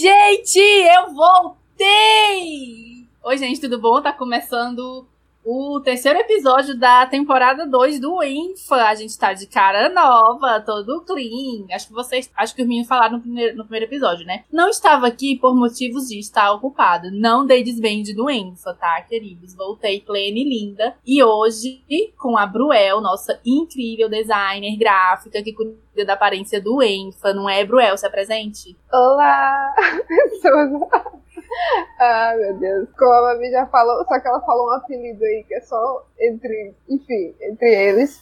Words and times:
Gente! 0.00 0.58
Eu 0.58 1.12
voltei! 1.12 3.06
Oi, 3.22 3.38
gente, 3.38 3.60
tudo 3.60 3.78
bom? 3.78 4.00
Tá 4.00 4.10
começando 4.10 5.06
o 5.44 5.80
terceiro 5.80 6.18
episódio 6.18 6.78
da 6.78 7.04
temporada 7.04 7.66
2 7.66 8.00
do 8.00 8.22
Infa. 8.22 8.76
A 8.76 8.94
gente 8.94 9.18
tá 9.18 9.32
de 9.32 9.46
cara 9.46 9.88
nova, 9.90 10.60
todo 10.60 11.02
clean. 11.02 11.66
Acho 11.72 11.88
que 11.88 11.92
vocês. 11.92 12.30
Acho 12.34 12.54
que 12.54 12.62
os 12.62 12.68
meninos 12.68 12.88
falaram 12.88 13.16
no 13.16 13.20
primeiro, 13.20 13.56
no 13.56 13.64
primeiro 13.64 13.86
episódio, 13.86 14.24
né? 14.24 14.44
Não 14.50 14.70
estava 14.70 15.06
aqui 15.06 15.36
por 15.36 15.54
motivos 15.54 16.08
de 16.08 16.18
estar 16.18 16.52
ocupado. 16.52 17.10
Não 17.10 17.44
dei 17.44 17.62
desbande 17.62 18.14
do 18.14 18.30
Infa, 18.30 18.72
tá, 18.74 19.02
queridos? 19.02 19.54
Voltei 19.54 20.00
plena 20.00 20.38
e 20.38 20.44
linda. 20.44 20.96
E 21.04 21.22
hoje, 21.22 21.82
com 22.18 22.38
a 22.38 22.46
Bruel, 22.46 23.00
nossa 23.00 23.38
incrível 23.44 24.08
designer 24.08 24.76
gráfica 24.78 25.42
que 25.42 25.52
da 26.06 26.14
aparência 26.14 26.60
do 26.60 26.82
Enfa, 26.82 27.32
não 27.34 27.48
é, 27.48 27.64
Bruel? 27.64 27.96
Se 27.96 28.06
apresente. 28.06 28.76
Olá, 28.92 29.74
pessoas. 30.08 30.70
Ah, 32.00 32.34
meu 32.36 32.54
Deus. 32.58 32.88
Como 32.98 33.12
a 33.12 33.34
Mami 33.34 33.50
já 33.50 33.66
falou, 33.66 34.04
só 34.06 34.18
que 34.18 34.26
ela 34.26 34.40
falou 34.40 34.68
um 34.68 34.72
apelido 34.72 35.22
aí 35.24 35.44
que 35.46 35.54
é 35.54 35.60
só 35.60 36.06
entre, 36.18 36.74
enfim, 36.88 37.34
entre 37.40 37.68
eles. 37.68 38.20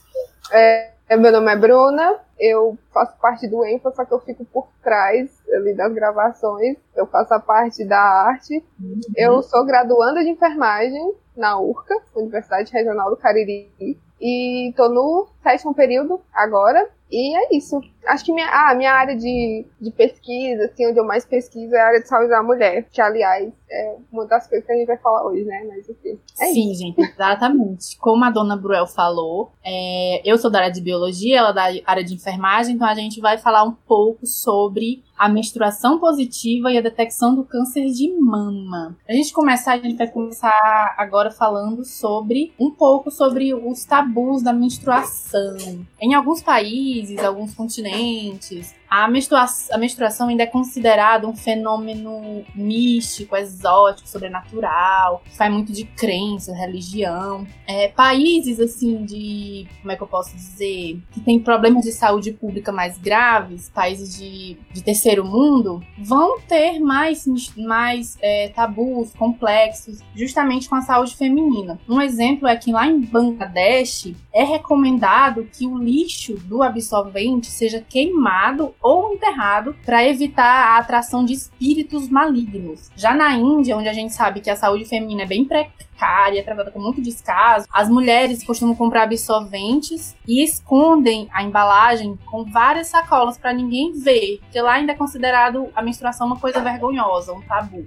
É, 0.52 0.92
meu 1.16 1.32
nome 1.32 1.52
é 1.52 1.56
Bruna, 1.56 2.20
eu 2.38 2.78
faço 2.92 3.16
parte 3.18 3.46
do 3.46 3.64
ENFA, 3.64 3.90
só 3.92 4.04
que 4.04 4.12
eu 4.12 4.20
fico 4.20 4.44
por 4.46 4.68
trás 4.82 5.30
ali 5.52 5.74
das 5.74 5.92
gravações. 5.92 6.76
Eu 6.96 7.06
faço 7.06 7.34
a 7.34 7.40
parte 7.40 7.84
da 7.84 8.00
arte. 8.00 8.64
Uhum. 8.80 9.00
Eu 9.16 9.42
sou 9.42 9.64
graduanda 9.64 10.22
de 10.22 10.30
enfermagem 10.30 11.14
na 11.36 11.58
URCA, 11.60 11.94
Universidade 12.14 12.72
Regional 12.72 13.10
do 13.10 13.16
Cariri. 13.16 13.98
E 14.20 14.72
tô 14.76 14.88
no 14.88 15.28
sétimo 15.42 15.74
período 15.74 16.20
agora. 16.32 16.88
E 17.10 17.36
é 17.36 17.56
isso. 17.56 17.80
Acho 18.06 18.24
que 18.24 18.32
minha, 18.32 18.48
ah, 18.48 18.74
minha 18.74 18.92
área 18.92 19.16
de, 19.16 19.66
de 19.80 19.90
pesquisa, 19.90 20.64
assim, 20.64 20.86
onde 20.88 20.98
eu 20.98 21.04
mais 21.04 21.24
pesquiso 21.24 21.74
é 21.74 21.80
a 21.80 21.86
área 21.86 22.00
de 22.00 22.08
saúde 22.08 22.30
da 22.30 22.42
mulher, 22.42 22.86
que, 22.90 23.00
aliás, 23.00 23.52
é 23.70 23.96
uma 24.12 24.26
das 24.26 24.48
coisas 24.48 24.66
que 24.66 24.72
a 24.72 24.76
gente 24.76 24.86
vai 24.86 24.96
falar 24.96 25.26
hoje, 25.26 25.44
né? 25.44 25.64
Mas 25.68 25.88
enfim. 25.88 26.18
É 26.40 26.46
Sim, 26.46 26.70
isso. 26.70 26.80
gente, 26.80 27.00
exatamente. 27.00 27.98
Como 27.98 28.24
a 28.24 28.30
dona 28.30 28.56
Bruel 28.56 28.86
falou, 28.86 29.52
é, 29.64 30.22
eu 30.24 30.38
sou 30.38 30.50
da 30.50 30.60
área 30.60 30.72
de 30.72 30.80
biologia, 30.80 31.38
ela 31.38 31.50
é 31.50 31.52
da 31.52 31.90
área 31.90 32.04
de 32.04 32.14
enfermagem, 32.14 32.76
então 32.76 32.86
a 32.86 32.94
gente 32.94 33.20
vai 33.20 33.38
falar 33.38 33.64
um 33.64 33.72
pouco 33.72 34.26
sobre 34.26 35.02
a 35.20 35.28
menstruação 35.28 35.98
positiva 35.98 36.72
e 36.72 36.78
a 36.78 36.80
detecção 36.80 37.34
do 37.34 37.44
câncer 37.44 37.90
de 37.90 38.10
mama. 38.18 38.96
A 39.06 39.12
gente 39.12 39.34
começar, 39.34 39.74
a 39.74 39.78
gente 39.78 39.98
vai 39.98 40.08
começar 40.08 40.94
agora 40.96 41.30
falando 41.30 41.84
sobre 41.84 42.54
um 42.58 42.70
pouco 42.70 43.10
sobre 43.10 43.52
os 43.52 43.84
tabus 43.84 44.42
da 44.42 44.50
menstruação. 44.50 45.84
Em 46.00 46.14
alguns 46.14 46.42
países, 46.42 47.22
alguns 47.22 47.52
continentes, 47.54 48.74
a 48.90 49.06
menstruação, 49.06 49.76
a 49.76 49.78
menstruação 49.78 50.28
ainda 50.28 50.42
é 50.42 50.46
considerada 50.46 51.28
um 51.28 51.36
fenômeno 51.36 52.44
místico, 52.56 53.36
exótico, 53.36 54.08
sobrenatural, 54.08 55.22
faz 55.36 55.52
muito 55.52 55.72
de 55.72 55.84
crença, 55.84 56.52
religião. 56.52 57.46
É, 57.68 57.86
países, 57.86 58.58
assim, 58.58 59.04
de. 59.04 59.68
Como 59.80 59.92
é 59.92 59.96
que 59.96 60.02
eu 60.02 60.08
posso 60.08 60.34
dizer? 60.34 61.00
Que 61.12 61.20
tem 61.20 61.38
problemas 61.38 61.84
de 61.84 61.92
saúde 61.92 62.32
pública 62.32 62.72
mais 62.72 62.98
graves, 62.98 63.70
países 63.72 64.16
de, 64.18 64.56
de 64.72 64.82
terceiro 64.82 65.24
mundo, 65.24 65.80
vão 65.96 66.40
ter 66.40 66.80
mais, 66.80 67.24
mais 67.56 68.18
é, 68.20 68.48
tabus 68.48 69.12
complexos, 69.12 70.00
justamente 70.16 70.68
com 70.68 70.74
a 70.74 70.82
saúde 70.82 71.14
feminina. 71.14 71.78
Um 71.88 72.00
exemplo 72.00 72.48
é 72.48 72.56
que 72.56 72.72
lá 72.72 72.88
em 72.88 73.00
Bangladesh 73.00 74.12
é 74.32 74.42
recomendado 74.42 75.48
que 75.52 75.64
o 75.64 75.78
lixo 75.78 76.34
do 76.34 76.60
absorvente 76.60 77.46
seja 77.46 77.84
queimado 77.88 78.74
ou 78.82 79.12
enterrado 79.12 79.76
para 79.84 80.06
evitar 80.06 80.44
a 80.44 80.78
atração 80.78 81.24
de 81.24 81.32
espíritos 81.32 82.08
malignos. 82.08 82.90
Já 82.96 83.14
na 83.14 83.32
Índia, 83.32 83.76
onde 83.76 83.88
a 83.88 83.92
gente 83.92 84.12
sabe 84.12 84.40
que 84.40 84.50
a 84.50 84.56
saúde 84.56 84.84
feminina 84.84 85.22
é 85.22 85.26
bem 85.26 85.44
precária, 85.44 86.42
tratada 86.42 86.70
com 86.70 86.80
muito 86.80 87.02
descaso, 87.02 87.66
as 87.72 87.88
mulheres 87.88 88.42
costumam 88.42 88.74
comprar 88.74 89.02
absorventes 89.02 90.16
e 90.26 90.42
escondem 90.42 91.28
a 91.32 91.42
embalagem 91.42 92.18
com 92.30 92.44
várias 92.44 92.86
sacolas 92.86 93.36
para 93.36 93.52
ninguém 93.52 93.92
ver, 93.92 94.38
porque 94.40 94.60
lá 94.60 94.74
ainda 94.74 94.92
é 94.92 94.96
considerado 94.96 95.68
a 95.74 95.82
menstruação 95.82 96.26
uma 96.26 96.38
coisa 96.38 96.60
vergonhosa, 96.60 97.32
um 97.32 97.42
tabu. 97.42 97.86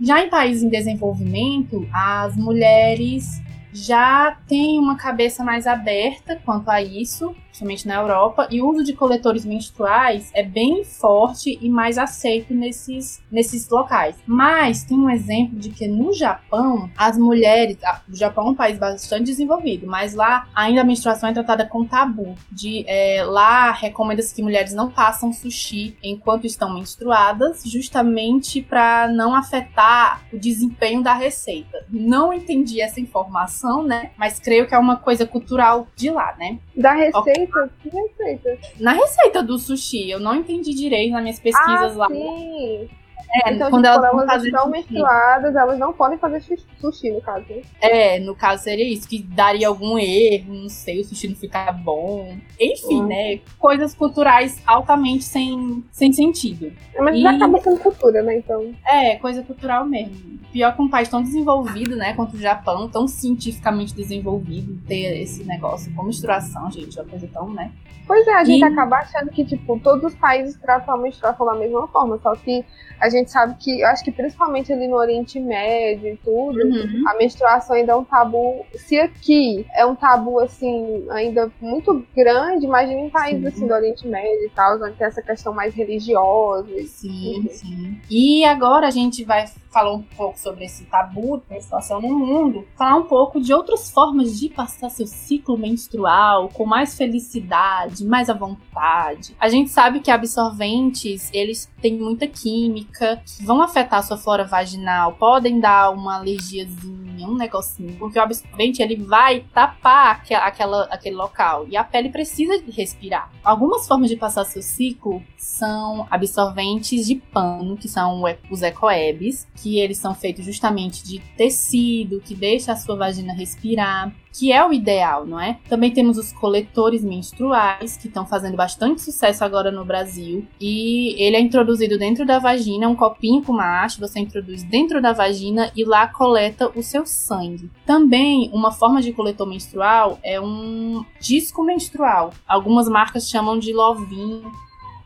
Já 0.00 0.24
em 0.24 0.30
países 0.30 0.62
em 0.62 0.68
desenvolvimento, 0.68 1.88
as 1.92 2.36
mulheres 2.36 3.42
já 3.72 4.36
têm 4.46 4.78
uma 4.78 4.96
cabeça 4.96 5.44
mais 5.44 5.66
aberta 5.66 6.40
quanto 6.44 6.70
a 6.70 6.80
isso 6.80 7.34
principalmente 7.58 7.88
na 7.88 7.96
Europa, 7.96 8.48
e 8.50 8.62
o 8.62 8.68
uso 8.68 8.84
de 8.84 8.92
coletores 8.92 9.44
menstruais 9.44 10.30
é 10.34 10.42
bem 10.42 10.84
forte 10.84 11.58
e 11.60 11.68
mais 11.68 11.98
aceito 11.98 12.54
nesses, 12.54 13.22
nesses 13.30 13.68
locais. 13.68 14.16
Mas 14.26 14.84
tem 14.84 14.98
um 14.98 15.10
exemplo 15.10 15.58
de 15.58 15.70
que 15.70 15.86
no 15.88 16.12
Japão, 16.12 16.88
as 16.96 17.18
mulheres. 17.18 17.76
O 18.08 18.16
Japão 18.16 18.48
é 18.48 18.50
um 18.50 18.54
país 18.54 18.78
bastante 18.78 19.24
desenvolvido, 19.24 19.86
mas 19.86 20.14
lá 20.14 20.46
ainda 20.54 20.82
a 20.82 20.84
menstruação 20.84 21.28
é 21.28 21.32
tratada 21.32 21.66
com 21.66 21.84
tabu. 21.84 22.34
De, 22.50 22.84
é, 22.86 23.24
lá 23.24 23.72
recomenda-se 23.72 24.34
que 24.34 24.42
mulheres 24.42 24.72
não 24.72 24.90
façam 24.90 25.32
sushi 25.32 25.96
enquanto 26.02 26.46
estão 26.46 26.74
menstruadas, 26.74 27.62
justamente 27.64 28.62
para 28.62 29.08
não 29.08 29.34
afetar 29.34 30.22
o 30.32 30.38
desempenho 30.38 31.02
da 31.02 31.14
receita. 31.14 31.84
Não 31.90 32.32
entendi 32.32 32.80
essa 32.80 33.00
informação, 33.00 33.82
né? 33.82 34.10
Mas 34.16 34.38
creio 34.38 34.66
que 34.66 34.74
é 34.74 34.78
uma 34.78 34.96
coisa 34.96 35.26
cultural 35.26 35.86
de 35.96 36.10
lá, 36.10 36.34
né? 36.38 36.58
Da 36.76 36.92
receita 36.92 37.47
Que? 37.48 38.82
Na 38.82 38.92
receita 38.92 39.42
do 39.42 39.58
sushi. 39.58 40.10
Eu 40.10 40.20
não 40.20 40.34
entendi 40.36 40.74
direito 40.74 41.12
nas 41.12 41.22
minhas 41.22 41.40
pesquisas 41.40 41.94
ah, 41.94 41.96
lá. 41.96 42.08
Sim. 42.08 42.88
É, 43.30 43.52
então, 43.52 43.70
quando 43.70 43.84
tipo, 43.84 43.96
elas, 43.96 44.10
quando 44.10 44.30
elas 44.30 44.44
estão 44.44 44.70
menstruadas, 44.70 45.54
elas 45.54 45.78
não 45.78 45.92
podem 45.92 46.18
fazer 46.18 46.42
sushi, 46.80 47.10
no 47.10 47.20
caso. 47.20 47.44
Né? 47.48 47.62
É, 47.80 48.18
no 48.20 48.34
caso 48.34 48.62
seria 48.62 48.90
isso, 48.90 49.06
que 49.06 49.22
daria 49.22 49.68
algum 49.68 49.98
erro, 49.98 50.54
não 50.54 50.68
sei, 50.68 51.00
o 51.00 51.04
sushi 51.04 51.28
não 51.28 51.36
ficar 51.36 51.72
bom. 51.72 52.36
Enfim, 52.58 53.02
uhum. 53.02 53.06
né? 53.06 53.40
Coisas 53.58 53.94
culturais 53.94 54.62
altamente 54.66 55.24
sem, 55.24 55.84
sem 55.92 56.12
sentido. 56.12 56.72
Mas 56.98 57.16
e... 57.16 57.26
acaba 57.26 57.60
sendo 57.60 57.78
cultura, 57.80 58.22
né? 58.22 58.38
Então. 58.38 58.74
É, 58.86 59.16
coisa 59.16 59.42
cultural 59.42 59.84
mesmo. 59.84 60.38
Pior 60.50 60.74
que 60.74 60.80
um 60.80 60.88
país 60.88 61.08
tão 61.08 61.22
desenvolvido, 61.22 61.94
né, 61.94 62.14
quanto 62.14 62.34
o 62.34 62.40
Japão, 62.40 62.88
tão 62.88 63.06
cientificamente 63.06 63.94
desenvolvido, 63.94 64.80
ter 64.86 65.20
esse 65.20 65.44
negócio 65.44 65.94
com 65.94 66.04
menstruação, 66.04 66.70
gente, 66.70 66.98
é 66.98 67.02
uma 67.02 67.10
coisa 67.10 67.28
tão, 67.30 67.50
né? 67.50 67.70
Pois 68.08 68.26
é, 68.26 68.32
a 68.32 68.44
gente 68.44 68.60
e... 68.60 68.64
acaba 68.64 68.96
achando 68.96 69.30
que, 69.30 69.44
tipo, 69.44 69.78
todos 69.80 70.02
os 70.04 70.14
países 70.18 70.56
tratam 70.56 70.94
a 70.94 70.98
menstruação 70.98 71.44
da 71.44 71.54
mesma 71.54 71.86
forma, 71.88 72.18
só 72.22 72.34
que 72.34 72.64
a 72.98 73.10
gente 73.10 73.17
sabe 73.26 73.56
que, 73.58 73.80
eu 73.80 73.86
acho 73.88 74.04
que 74.04 74.12
principalmente 74.12 74.72
ali 74.72 74.86
no 74.88 74.96
Oriente 74.96 75.38
Médio 75.40 76.12
e 76.12 76.16
tudo, 76.16 76.58
uhum. 76.58 77.04
a 77.06 77.16
menstruação 77.16 77.76
ainda 77.76 77.92
é 77.92 77.96
um 77.96 78.04
tabu. 78.04 78.64
Se 78.74 78.98
aqui 78.98 79.66
é 79.74 79.84
um 79.84 79.94
tabu, 79.94 80.38
assim, 80.40 81.06
ainda 81.10 81.50
muito 81.60 82.04
grande, 82.16 82.66
imagina 82.66 83.00
em 83.00 83.10
países, 83.10 83.42
sim. 83.42 83.48
assim, 83.48 83.66
do 83.66 83.74
Oriente 83.74 84.06
Médio 84.06 84.46
e 84.46 84.50
tal, 84.50 84.76
onde 84.82 84.96
tem 84.96 85.06
essa 85.06 85.22
questão 85.22 85.52
mais 85.52 85.74
religiosa. 85.74 86.68
Sim, 86.84 87.36
uhum. 87.36 87.48
sim. 87.48 88.00
E 88.10 88.44
agora 88.44 88.88
a 88.88 88.90
gente 88.90 89.24
vai 89.24 89.46
falar 89.70 89.94
um 89.94 90.02
pouco 90.02 90.38
sobre 90.38 90.64
esse 90.64 90.84
tabu 90.86 91.38
da 91.38 91.54
menstruação 91.54 92.00
no 92.00 92.18
mundo, 92.18 92.66
falar 92.76 92.96
um 92.96 93.04
pouco 93.04 93.40
de 93.40 93.52
outras 93.52 93.90
formas 93.90 94.38
de 94.38 94.48
passar 94.48 94.88
seu 94.90 95.06
ciclo 95.06 95.56
menstrual 95.56 96.48
com 96.48 96.64
mais 96.64 96.96
felicidade, 96.96 98.04
mais 98.04 98.28
à 98.28 98.34
vontade. 98.34 99.36
A 99.38 99.48
gente 99.48 99.70
sabe 99.70 100.00
que 100.00 100.10
absorventes, 100.10 101.30
eles 101.32 101.70
têm 101.80 101.98
muita 101.98 102.26
química, 102.26 103.07
que 103.16 103.44
vão 103.44 103.62
afetar 103.62 104.00
a 104.00 104.02
sua 104.02 104.16
flora 104.16 104.44
vaginal, 104.44 105.12
podem 105.12 105.60
dar 105.60 105.90
uma 105.90 106.16
alergiazinha, 106.16 107.26
um 107.26 107.34
negocinho, 107.34 107.96
porque 107.98 108.18
o 108.18 108.22
absorvente 108.22 108.82
ele 108.82 108.96
vai 108.96 109.44
tapar 109.52 110.22
aquela, 110.40 110.84
aquele 110.84 111.16
local 111.16 111.66
e 111.68 111.76
a 111.76 111.84
pele 111.84 112.10
precisa 112.10 112.62
respirar. 112.70 113.30
Algumas 113.42 113.86
formas 113.86 114.08
de 114.08 114.16
passar 114.16 114.44
seu 114.44 114.62
ciclo 114.62 115.22
são 115.36 116.06
absorventes 116.10 117.06
de 117.06 117.16
pano, 117.16 117.76
que 117.76 117.88
são 117.88 118.22
os 118.50 118.62
ecoebs, 118.62 119.46
que 119.56 119.78
eles 119.78 119.98
são 119.98 120.14
feitos 120.14 120.44
justamente 120.44 121.02
de 121.02 121.18
tecido, 121.36 122.20
que 122.20 122.34
deixa 122.34 122.72
a 122.72 122.76
sua 122.76 122.96
vagina 122.96 123.32
respirar 123.32 124.12
que 124.38 124.52
é 124.52 124.64
o 124.64 124.72
ideal, 124.72 125.26
não 125.26 125.40
é? 125.40 125.58
Também 125.68 125.90
temos 125.90 126.16
os 126.16 126.32
coletores 126.32 127.02
menstruais, 127.02 127.96
que 127.96 128.06
estão 128.06 128.24
fazendo 128.24 128.56
bastante 128.56 129.02
sucesso 129.02 129.44
agora 129.44 129.72
no 129.72 129.84
Brasil. 129.84 130.46
E 130.60 131.20
ele 131.20 131.36
é 131.36 131.40
introduzido 131.40 131.98
dentro 131.98 132.24
da 132.24 132.38
vagina, 132.38 132.88
um 132.88 132.94
copinho 132.94 133.42
com 133.42 133.52
uma 133.52 133.82
haste, 133.82 133.98
você 133.98 134.20
introduz 134.20 134.62
dentro 134.62 135.02
da 135.02 135.12
vagina 135.12 135.72
e 135.76 135.84
lá 135.84 136.06
coleta 136.06 136.70
o 136.76 136.82
seu 136.84 137.04
sangue. 137.04 137.68
Também, 137.84 138.48
uma 138.52 138.70
forma 138.70 139.02
de 139.02 139.12
coletor 139.12 139.46
menstrual 139.46 140.20
é 140.22 140.40
um 140.40 141.04
disco 141.20 141.64
menstrual. 141.64 142.32
Algumas 142.46 142.88
marcas 142.88 143.28
chamam 143.28 143.58
de 143.58 143.72
lovinho 143.72 144.52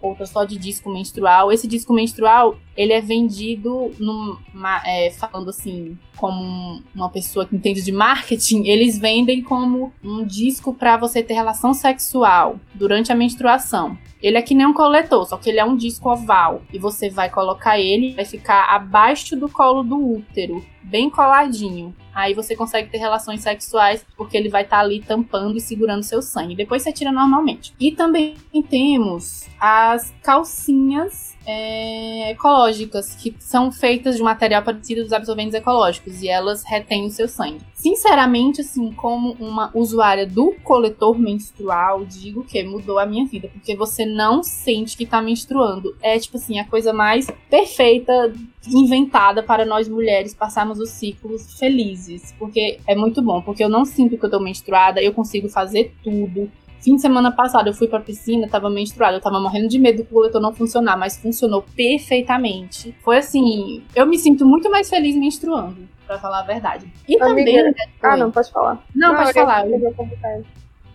outra 0.03 0.27
só 0.27 0.45
de 0.45 0.59
disco 0.59 0.91
menstrual. 0.93 1.53
Esse 1.53 1.67
disco 1.67 1.93
menstrual, 1.93 2.59
ele 2.77 2.93
é 2.93 3.01
vendido 3.01 3.93
numa, 3.99 4.83
é, 4.85 5.11
falando 5.13 5.49
assim, 5.51 5.97
como 6.17 6.83
uma 6.95 7.09
pessoa 7.09 7.47
que 7.47 7.55
entende 7.55 7.83
de 7.83 7.93
marketing, 7.93 8.67
eles 8.69 8.99
vendem 8.99 9.41
como 9.43 9.93
um 10.03 10.25
disco 10.25 10.75
para 10.75 10.97
você 10.97 11.23
ter 11.23 11.35
relação 11.35 11.73
sexual 11.73 12.59
durante 12.75 13.13
a 13.13 13.15
menstruação. 13.15 13.97
Ele 14.23 14.39
é 14.39 14.43
que 14.43 14.55
nem 14.55 14.67
um 14.67 14.73
coletor, 14.73 15.27
só 15.27 15.37
que 15.37 15.51
ele 15.51 15.59
é 15.59 15.65
um 15.65 15.77
disco 15.77 16.09
oval. 16.11 16.63
E 16.73 16.79
você 16.79 17.11
vai 17.11 17.29
colocar 17.29 17.79
ele, 17.79 18.15
vai 18.15 18.25
ficar 18.25 18.67
abaixo 18.67 19.35
do 19.35 19.49
colo 19.49 19.83
do 19.83 19.97
útero, 19.97 20.65
bem 20.83 21.11
coladinho. 21.11 21.95
Aí 22.15 22.35
você 22.35 22.55
consegue 22.55 22.91
ter 22.91 22.99
relações 22.99 23.41
sexuais 23.41 24.05
porque 24.17 24.37
ele 24.37 24.49
vai 24.49 24.63
estar 24.63 24.77
tá 24.77 24.83
ali 24.83 25.01
tampando 25.01 25.57
e 25.57 25.61
segurando 25.61 26.03
seu 26.03 26.23
sangue. 26.23 26.55
Depois 26.55 26.83
você 26.83 26.93
tira 26.93 27.11
normalmente. 27.11 27.75
E 27.81 27.91
também 27.91 28.37
temos 28.69 29.49
as 29.59 30.15
calcinhas 30.23 31.32
é, 31.47 32.31
ecológicas, 32.31 33.15
que 33.15 33.35
são 33.39 33.71
feitas 33.71 34.17
de 34.17 34.23
material 34.23 34.63
parecido 34.63 35.03
dos 35.03 35.13
absorventes 35.13 35.55
ecológicos 35.55 36.23
e 36.23 36.29
elas 36.29 36.63
retêm 36.65 37.07
o 37.07 37.11
seu 37.11 37.29
sangue. 37.29 37.61
Sinceramente, 37.75 38.61
assim, 38.61 38.93
como 38.93 39.33
uma 39.41 39.71
usuária 39.75 40.27
do 40.27 40.55
coletor 40.63 41.19
menstrual, 41.19 42.05
digo 42.05 42.45
que 42.45 42.63
mudou 42.63 42.99
a 42.99 43.07
minha 43.07 43.27
vida, 43.27 43.49
porque 43.49 43.75
você 43.75 44.07
não 44.07 44.43
sente 44.43 44.97
que 44.97 45.07
tá 45.07 45.21
menstruando. 45.21 45.97
É, 46.01 46.19
tipo 46.19 46.37
assim, 46.37 46.59
a 46.59 46.65
coisa 46.65 46.93
mais 46.93 47.27
perfeita 47.51 48.33
inventada 48.71 49.43
para 49.43 49.65
nós 49.65 49.89
mulheres 49.89 50.35
passarmos 50.35 50.79
os 50.79 50.91
ciclos 50.91 51.59
felizes, 51.59 52.33
porque 52.39 52.79
é 52.87 52.95
muito 52.95 53.21
bom, 53.21 53.43
porque 53.43 53.65
eu 53.65 53.69
não 53.69 53.85
sinto 53.85 54.17
que 54.17 54.25
eu 54.25 54.31
tô 54.31 54.39
menstruada, 54.39 55.03
eu 55.03 55.13
consigo 55.13 55.49
fazer 55.49 55.93
tudo, 56.03 56.51
Fim 56.83 56.97
de 56.97 57.01
semana 57.01 57.31
passado 57.31 57.69
eu 57.69 57.75
fui 57.75 57.87
pra 57.87 58.01
piscina, 58.01 58.49
tava 58.49 58.69
menstruada, 58.69 59.17
eu 59.17 59.21
tava 59.21 59.39
morrendo 59.39 59.69
de 59.69 59.79
medo 59.79 59.99
do 59.99 60.05
coletor 60.05 60.41
não 60.41 60.53
funcionar, 60.53 60.97
mas 60.97 61.17
funcionou 61.17 61.65
perfeitamente. 61.77 62.93
Foi 63.03 63.19
assim, 63.19 63.85
eu 63.95 64.05
me 64.05 64.19
sinto 64.19 64.45
muito 64.45 64.69
mais 64.69 64.91
feliz 64.91 65.15
menstruando, 65.15 65.89
pra 66.07 66.19
falar 66.19 66.41
a 66.41 66.43
verdade. 66.43 66.93
E 67.09 67.15
Amiga, 67.23 67.29
também. 67.29 67.63
Né, 67.63 67.75
ah, 68.03 68.17
não, 68.17 68.33
pode 68.33 68.51
falar. 68.51 68.85
Não, 68.95 69.11
não 69.11 69.17
pode 69.17 69.33
falar. 69.33 69.65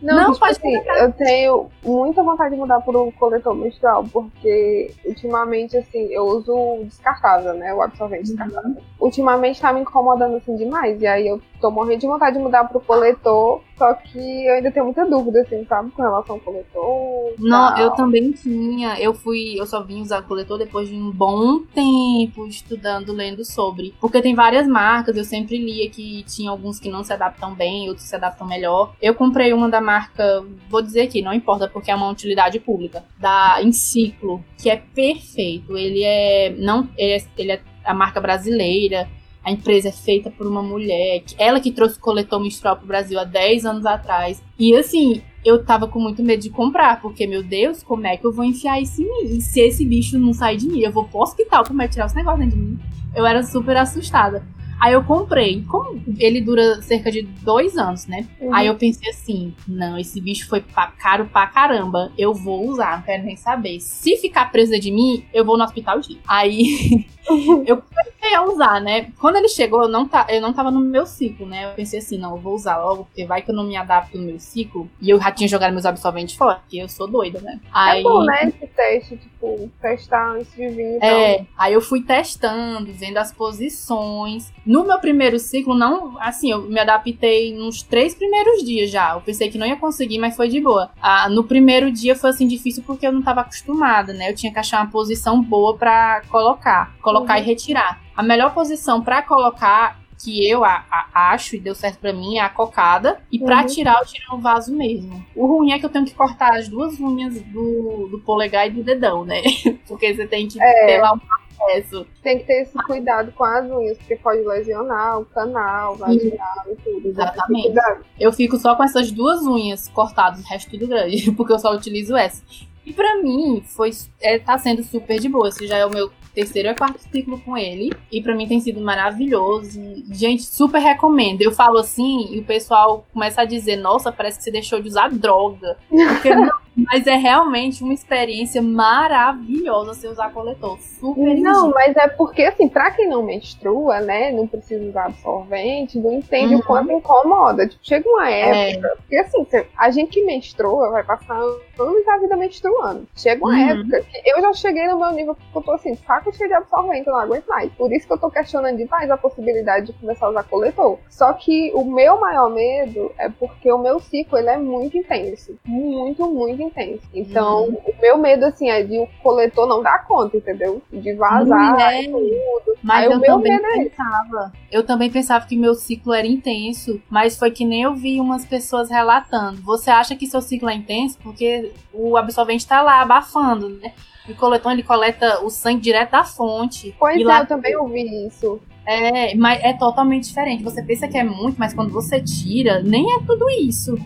Não, 0.02 0.16
não 0.16 0.34
tipo 0.34 0.40
pode 0.40 0.52
assim, 0.52 0.76
eu 1.00 1.12
tenho 1.14 1.70
muita 1.84 2.24
vontade 2.24 2.54
de 2.54 2.60
mudar 2.60 2.82
pro 2.82 3.12
coletor 3.14 3.56
menstrual, 3.56 4.06
porque 4.12 4.92
ultimamente, 5.06 5.78
assim, 5.78 6.08
eu 6.12 6.24
uso 6.26 6.54
o 6.54 6.86
descartável, 6.86 7.54
né? 7.54 7.74
O 7.74 7.82
absorvente 7.82 8.30
uhum. 8.30 8.36
descartável. 8.36 8.84
Ultimamente 9.00 9.62
tá 9.62 9.74
me 9.74 9.82
incomodando 9.82 10.38
assim 10.38 10.56
demais. 10.56 11.02
E 11.02 11.08
aí 11.08 11.28
eu 11.28 11.42
tô 11.60 11.72
morrendo 11.72 12.02
de 12.02 12.08
vontade 12.08 12.38
de 12.38 12.44
mudar 12.44 12.66
pro 12.66 12.80
coletor, 12.80 13.62
só 13.78 13.94
que 13.94 14.46
eu 14.46 14.56
ainda 14.56 14.72
tenho 14.72 14.86
muita 14.86 15.06
dúvida, 15.06 15.42
assim, 15.42 15.66
sabe, 15.66 15.92
com 15.92 16.02
relação 16.02 16.36
ao 16.36 16.42
coletor. 16.42 17.34
Não, 17.40 17.76
tal. 17.76 17.80
eu 17.80 17.92
também 17.92 18.32
tinha. 18.32 19.00
Eu 19.00 19.14
fui, 19.14 19.56
eu 19.60 19.66
só 19.66 19.84
vim 19.84 20.02
usar 20.02 20.22
coletor 20.24 20.58
depois 20.58 20.88
de 20.88 20.96
um 20.96 21.12
bom 21.12 21.60
tempo 21.60 22.48
estudando, 22.48 23.14
lendo 23.14 23.44
sobre. 23.46 23.94
Porque 24.00 24.22
tem 24.22 24.36
várias 24.36 24.68
marcas, 24.68 25.16
eu 25.16 25.24
sempre 25.24 25.58
lia 25.58 25.90
que 25.90 26.24
tinha 26.24 26.50
alguns 26.50 26.80
que 26.80 26.90
não 26.90 27.04
se 27.04 27.14
adaptam 27.14 27.54
bem, 27.54 27.90
outros 27.90 28.08
se 28.08 28.16
adaptam 28.16 28.48
melhor. 28.48 28.94
Eu 29.02 29.16
comprei 29.16 29.54
uma 29.54 29.70
da 29.70 29.82
marca, 29.88 30.46
vou 30.70 30.82
dizer 30.82 31.04
aqui, 31.04 31.22
não 31.22 31.34
importa 31.34 31.70
porque 31.70 31.90
é 31.90 31.96
uma 31.96 32.10
utilidade 32.10 32.60
pública, 32.60 33.06
da 33.18 33.62
Enciclo, 33.64 34.44
que 34.62 34.70
é 34.70 34.76
perfeito. 34.76 35.78
Ele 35.78 36.04
é 36.04 36.54
não 36.58 36.90
ele 36.98 37.14
é, 37.14 37.24
ele 37.38 37.52
é 37.54 37.62
a 37.86 37.94
marca 37.94 38.20
brasileira. 38.20 39.08
A 39.44 39.52
empresa 39.52 39.88
é 39.88 39.94
feita 39.94 40.30
por 40.30 40.46
uma 40.46 40.62
mulher, 40.62 41.24
ela 41.38 41.62
que 41.62 41.72
trouxe 41.72 41.98
o 41.98 42.02
coletor 42.02 42.38
menstrual 42.38 42.76
pro 42.76 42.86
Brasil 42.86 43.18
há 43.18 43.24
10 43.24 43.66
anos 43.66 43.86
atrás. 43.86 44.44
E 44.60 44.76
assim, 44.76 45.22
eu 45.46 45.64
tava 45.64 45.88
com 45.88 46.02
muito 46.02 46.22
medo 46.22 46.42
de 46.42 46.50
comprar, 46.50 47.02
porque, 47.02 47.26
meu 47.26 47.42
Deus, 47.42 47.82
como 47.82 48.06
é 48.06 48.18
que 48.18 48.28
eu 48.28 48.34
vou 48.34 48.44
enfiar 48.44 48.82
isso 48.82 49.02
em 49.02 49.06
mim? 49.06 49.38
E 49.38 49.42
se 49.42 49.62
esse 49.62 49.86
bicho 49.86 50.20
não 50.20 50.34
sair 50.34 50.58
de 50.58 50.68
mim, 50.68 50.82
eu 50.82 50.92
vou 50.92 51.06
pro 51.06 51.22
hospital, 51.22 51.64
como 51.66 51.82
é 51.82 51.88
tirar 51.88 52.08
esse 52.08 52.16
negócio 52.18 52.40
dentro 52.40 52.58
de 52.58 52.62
mim? 52.62 52.80
Eu 53.16 53.26
era 53.26 53.42
super 53.42 53.78
assustada. 53.78 54.46
Aí 54.80 54.94
eu 54.94 55.04
comprei. 55.04 55.64
Como 55.68 56.02
ele 56.20 56.42
dura 56.42 56.82
cerca 56.82 57.12
de 57.12 57.22
dois 57.22 57.78
anos, 57.78 58.06
né? 58.06 58.28
Uhum. 58.40 58.54
Aí 58.54 58.68
eu 58.68 58.76
pensei 58.76 59.10
assim: 59.10 59.54
não, 59.68 59.98
esse 59.98 60.22
bicho 60.22 60.48
foi 60.48 60.62
pra 60.62 60.88
caro 60.88 61.26
pra 61.26 61.48
caramba. 61.48 62.12
Eu 62.18 62.34
vou 62.34 62.68
usar, 62.68 62.98
não 62.98 63.04
quero 63.04 63.24
nem 63.24 63.36
saber. 63.36 63.80
Se 63.80 64.18
ficar 64.18 64.52
presa 64.52 64.80
de 64.80 64.92
mim, 64.92 65.26
eu 65.34 65.44
vou 65.44 65.58
no 65.58 65.64
hospital 65.64 66.00
de. 66.00 66.20
Aí 66.28 67.06
eu 67.66 67.78
comecei 67.78 68.17
a 68.34 68.44
usar, 68.44 68.82
né? 68.82 69.12
Quando 69.20 69.38
ele 69.38 69.50
chegou, 69.50 69.84
eu 69.84 69.90
não, 69.90 70.08
tá, 70.08 70.26
eu 70.30 70.42
não 70.42 70.54
tava 70.54 70.72
no 70.72 70.80
meu 70.80 71.06
ciclo, 71.06 71.46
né? 71.46 71.66
Eu 71.66 71.72
pensei 71.72 72.00
assim: 72.00 72.18
não, 72.18 72.32
eu 72.32 72.42
vou 72.42 72.54
usar 72.54 72.78
logo, 72.78 73.06
porque 73.06 73.26
vai 73.26 73.42
que 73.42 73.52
eu 73.52 73.56
não 73.56 73.64
me 73.64 73.76
adapto 73.76 74.18
no 74.18 74.26
meu 74.26 74.40
ciclo. 74.40 74.90
E 75.02 75.10
eu 75.10 75.20
já 75.20 75.32
tinha 75.32 75.48
jogado 75.48 75.72
meus 75.72 75.86
absorventes 75.86 76.36
fora, 76.36 76.56
porque 76.56 76.78
eu 76.78 76.90
sou 76.90 77.08
doida, 77.08 77.40
né? 77.42 77.60
É 77.66 77.70
aí... 77.72 78.00
É 78.00 78.04
bom, 78.04 78.24
né? 78.24 78.48
Esse 78.48 78.68
teste, 78.68 79.18
tipo, 79.18 79.70
testar 79.82 80.32
antes 80.32 80.52
de 80.54 80.68
vir. 80.70 80.98
Então. 80.98 81.10
É, 81.10 81.46
aí 81.58 81.74
eu 81.74 81.82
fui 81.82 82.02
testando, 82.02 82.92
vendo 82.94 83.18
as 83.18 83.32
posições. 83.32 84.52
No 84.66 84.86
meu 84.86 85.00
primeiro 85.00 85.40
ciclo, 85.40 85.76
não, 85.76 86.20
assim, 86.20 86.52
eu 86.52 86.62
me 86.64 86.80
adaptei 86.80 87.56
nos 87.56 87.82
três 87.82 88.14
primeiros 88.14 88.64
dias 88.64 88.90
já. 88.90 89.14
Eu 89.14 89.22
pensei 89.22 89.50
que 89.50 89.58
não 89.58 89.68
ia 89.68 89.76
conseguir, 89.76 90.20
mas 90.20 90.36
foi 90.36 90.48
de 90.48 90.60
boa. 90.60 90.92
Ah, 91.02 91.30
no 91.30 91.44
primeiro 91.44 91.92
dia 91.92 92.16
foi 92.16 92.30
assim 92.30 92.48
difícil 92.48 92.84
porque 92.86 93.08
eu 93.08 93.12
não 93.12 93.20
estava 93.20 93.42
acostumada, 93.42 94.14
né? 94.14 94.30
Eu 94.30 94.36
tinha 94.36 94.52
que 94.52 94.60
achar 94.60 94.82
uma 94.82 94.92
posição 94.92 95.42
boa 95.42 95.76
para 95.76 96.22
colocar, 96.30 96.96
colocar 97.02 97.36
uhum. 97.36 97.44
e 97.44 97.46
retirar. 97.46 98.02
A 98.18 98.24
melhor 98.24 98.54
posição 98.54 99.02
para 99.02 99.22
colocar 99.22 100.00
que 100.24 100.50
eu 100.50 100.66
a, 100.66 100.84
a, 100.92 101.32
acho 101.34 101.56
e 101.56 101.60
deu 101.60 101.76
certo 101.76 102.00
para 102.00 102.12
mim 102.12 102.38
é 102.38 102.42
a 102.42 102.50
cocada. 102.50 103.20
E 103.32 103.40
para 103.40 103.62
uhum. 103.62 103.68
tirar, 103.68 104.00
eu 104.00 104.06
tiro 104.06 104.26
no 104.32 104.40
vaso 104.40 104.76
mesmo. 104.76 105.24
O 105.36 105.46
ruim 105.46 105.72
é 105.72 105.80
que 105.80 105.86
eu 105.86 105.90
tenho 105.90 106.06
que 106.06 106.16
cortar 106.16 106.56
as 106.56 106.68
duas 106.68 107.00
unhas 107.00 107.40
do, 107.44 108.08
do 108.10 108.20
polegar 108.26 108.68
e 108.68 108.72
do 108.72 108.84
dedão, 108.84 109.24
né? 109.24 109.42
Porque 109.88 110.14
você 110.14 110.26
tem 110.26 110.48
que 110.48 110.62
é. 110.62 110.86
ter 110.88 111.02
lá 111.02 111.14
um 111.14 111.20
processo. 111.20 112.08
Tem 112.24 112.40
que 112.40 112.46
ter 112.46 112.64
esse 112.64 112.78
cuidado 112.84 113.32
com 113.34 113.44
as 113.44 113.70
unhas, 113.70 113.98
porque 113.98 114.16
pode 114.16 114.42
lesionar 114.42 115.20
o 115.20 115.26
canal, 115.26 115.96
vaginal 115.96 116.64
e 116.72 116.76
tudo. 116.76 117.08
Exatamente. 117.08 117.76
Eu 118.20 118.32
fico 118.32 118.58
só 118.58 118.76
com 118.76 118.84
essas 118.84 119.12
duas 119.12 119.42
unhas 119.42 119.88
cortadas, 119.90 120.40
o 120.40 120.48
resto 120.48 120.72
tudo 120.72 120.88
grande, 120.88 121.32
porque 121.34 121.54
eu 121.54 121.60
só 121.60 121.74
utilizo 121.74 122.16
essa. 122.16 122.44
E 122.86 122.94
para 122.94 123.22
mim, 123.22 123.64
foi, 123.66 123.92
é, 124.22 124.40
tá 124.40 124.58
sendo 124.58 124.82
super 124.84 125.20
de 125.20 125.28
boa. 125.28 125.50
Esse 125.50 125.68
já 125.68 125.78
é 125.78 125.86
o 125.86 125.90
meu 125.90 126.10
terceiro 126.38 126.70
e 126.70 126.76
quarto 126.76 127.00
ciclo 127.12 127.40
com 127.40 127.58
ele. 127.58 127.92
E 128.12 128.22
para 128.22 128.36
mim 128.36 128.48
tem 128.48 128.60
sido 128.60 128.80
maravilhoso. 128.80 129.82
Gente, 130.12 130.44
super 130.44 130.80
recomendo. 130.80 131.42
Eu 131.42 131.52
falo 131.52 131.80
assim 131.80 132.28
e 132.32 132.40
o 132.40 132.44
pessoal 132.44 133.08
começa 133.12 133.42
a 133.42 133.46
dizer: 133.46 133.78
Nossa, 133.78 134.12
parece 134.12 134.38
que 134.38 134.44
você 134.44 134.52
deixou 134.52 134.80
de 134.80 134.88
usar 134.88 135.10
droga. 135.10 135.78
Porque 135.90 136.36
não, 136.36 136.52
mas 136.78 137.08
é 137.08 137.16
realmente 137.16 137.84
uma 137.84 137.94
experiência 137.94 138.62
maravilhosa 138.62 139.94
você 139.94 140.08
usar 140.08 140.32
coletor. 140.32 140.78
Super 140.80 141.36
Não, 141.40 141.72
mas 141.72 141.96
é 141.96 142.08
porque, 142.08 142.44
assim, 142.44 142.68
pra 142.70 142.92
quem 142.92 143.10
não 143.10 143.24
menstrua, 143.24 144.00
né, 144.00 144.32
não 144.32 144.46
precisa 144.46 144.84
usar 144.84 145.06
absorvente, 145.06 145.98
não 145.98 146.14
entende 146.14 146.54
uhum. 146.54 146.60
o 146.60 146.64
quanto 146.64 146.92
incomoda. 146.92 147.68
Tipo, 147.68 147.86
chega 147.86 148.10
uma 148.10 148.30
é. 148.30 148.72
época. 148.72 148.88
É. 148.88 148.96
Porque, 148.96 149.16
assim, 149.18 149.48
a 149.78 149.90
gente 149.90 150.12
que 150.12 150.26
menstrua 150.26 150.90
vai 150.90 151.04
passar 151.04 151.38
anos 151.38 152.06
da 152.06 152.18
vida 152.18 152.36
menstruando. 152.36 153.08
Chega 153.16 153.44
uma 153.44 153.54
uhum. 153.54 153.70
época 153.70 154.02
que 154.02 154.30
eu 154.30 154.42
já 154.42 154.54
cheguei 154.54 154.88
no 154.88 154.98
meu 154.98 155.12
nível 155.12 155.36
que 155.36 155.42
eu 155.56 155.62
tô 155.62 155.72
assim, 155.74 155.96
saco 155.96 156.34
cheio 156.36 156.50
de 156.50 156.56
absorvente, 156.56 157.08
eu 157.08 157.14
não 157.14 157.20
aguento 157.20 157.46
mais. 157.48 157.72
Por 157.74 157.92
isso 157.92 158.08
que 158.08 158.14
eu 158.14 158.18
tô 158.18 158.30
questionando 158.30 158.78
demais 158.78 159.10
a 159.10 159.18
possibilidade 159.18 159.88
de 159.88 159.94
começar 159.94 160.28
a 160.28 160.30
usar 160.30 160.44
coletor. 160.44 160.98
Só 161.10 161.34
que 161.34 161.72
o 161.74 161.84
meu 161.86 162.20
maior 162.20 162.50
medo 162.50 163.12
é 163.18 163.30
porque 163.30 163.72
o 163.72 163.78
meu 163.78 164.00
ciclo 164.00 164.38
ele 164.38 164.50
é 164.50 164.58
muito 164.58 164.98
intenso. 164.98 165.58
Muito, 165.66 166.28
muito 166.28 166.62
intenso. 166.62 166.67
Então, 167.14 167.66
uhum. 167.66 167.74
o 167.74 168.02
meu 168.02 168.18
medo, 168.18 168.46
assim, 168.46 168.70
é 168.70 168.84
de 168.84 168.98
o 168.98 169.08
coletor 169.22 169.68
não 169.68 169.82
dar 169.82 170.06
conta, 170.06 170.38
entendeu? 170.38 170.82
De 170.92 171.14
vazar 171.14 171.80
é. 171.80 172.04
tudo. 172.04 172.78
Mas 172.84 173.06
Aí, 173.06 173.14
eu 173.14 173.22
também 173.22 173.54
é 173.54 173.60
pensava. 173.60 174.54
Eu 174.72 174.84
também 174.84 175.12
pensava 175.12 175.46
que 175.46 175.58
meu 175.58 175.74
ciclo 175.74 176.14
era 176.14 176.28
intenso, 176.28 177.02
mas 177.10 177.38
foi 177.38 177.52
que 177.52 177.66
nem 177.66 177.84
eu 177.84 177.96
vi 177.96 178.20
umas 178.20 178.46
pessoas 178.46 178.90
relatando. 178.90 179.62
Você 179.64 179.90
acha 179.90 180.16
que 180.16 180.28
seu 180.28 180.42
ciclo 180.42 180.70
é 180.70 180.76
intenso 180.76 181.18
porque 181.24 181.72
o 181.94 182.18
absorvente 182.18 182.68
tá 182.68 182.82
lá 182.82 183.02
abafando, 183.02 183.70
né? 183.70 183.94
O 184.30 184.36
coletor 184.36 184.74
ele 184.74 184.84
coleta 184.84 185.44
o 185.44 185.50
sangue 185.50 185.82
direto 185.82 186.12
da 186.12 186.24
fonte. 186.24 186.94
Pois 187.00 187.20
é, 187.20 187.24
lá... 187.24 187.40
eu 187.40 187.48
também 187.48 187.76
ouvi 187.78 188.28
isso. 188.28 188.60
É, 188.86 189.36
mas 189.36 189.62
é 189.64 189.74
totalmente 189.74 190.28
diferente. 190.28 190.64
Você 190.64 190.82
pensa 190.82 191.08
que 191.08 191.18
é 191.18 191.24
muito, 191.24 191.58
mas 191.58 191.74
quando 191.74 191.92
você 191.92 192.22
tira, 192.22 192.82
nem 192.82 193.16
é 193.16 193.20
tudo 193.26 193.50
isso. 193.50 193.98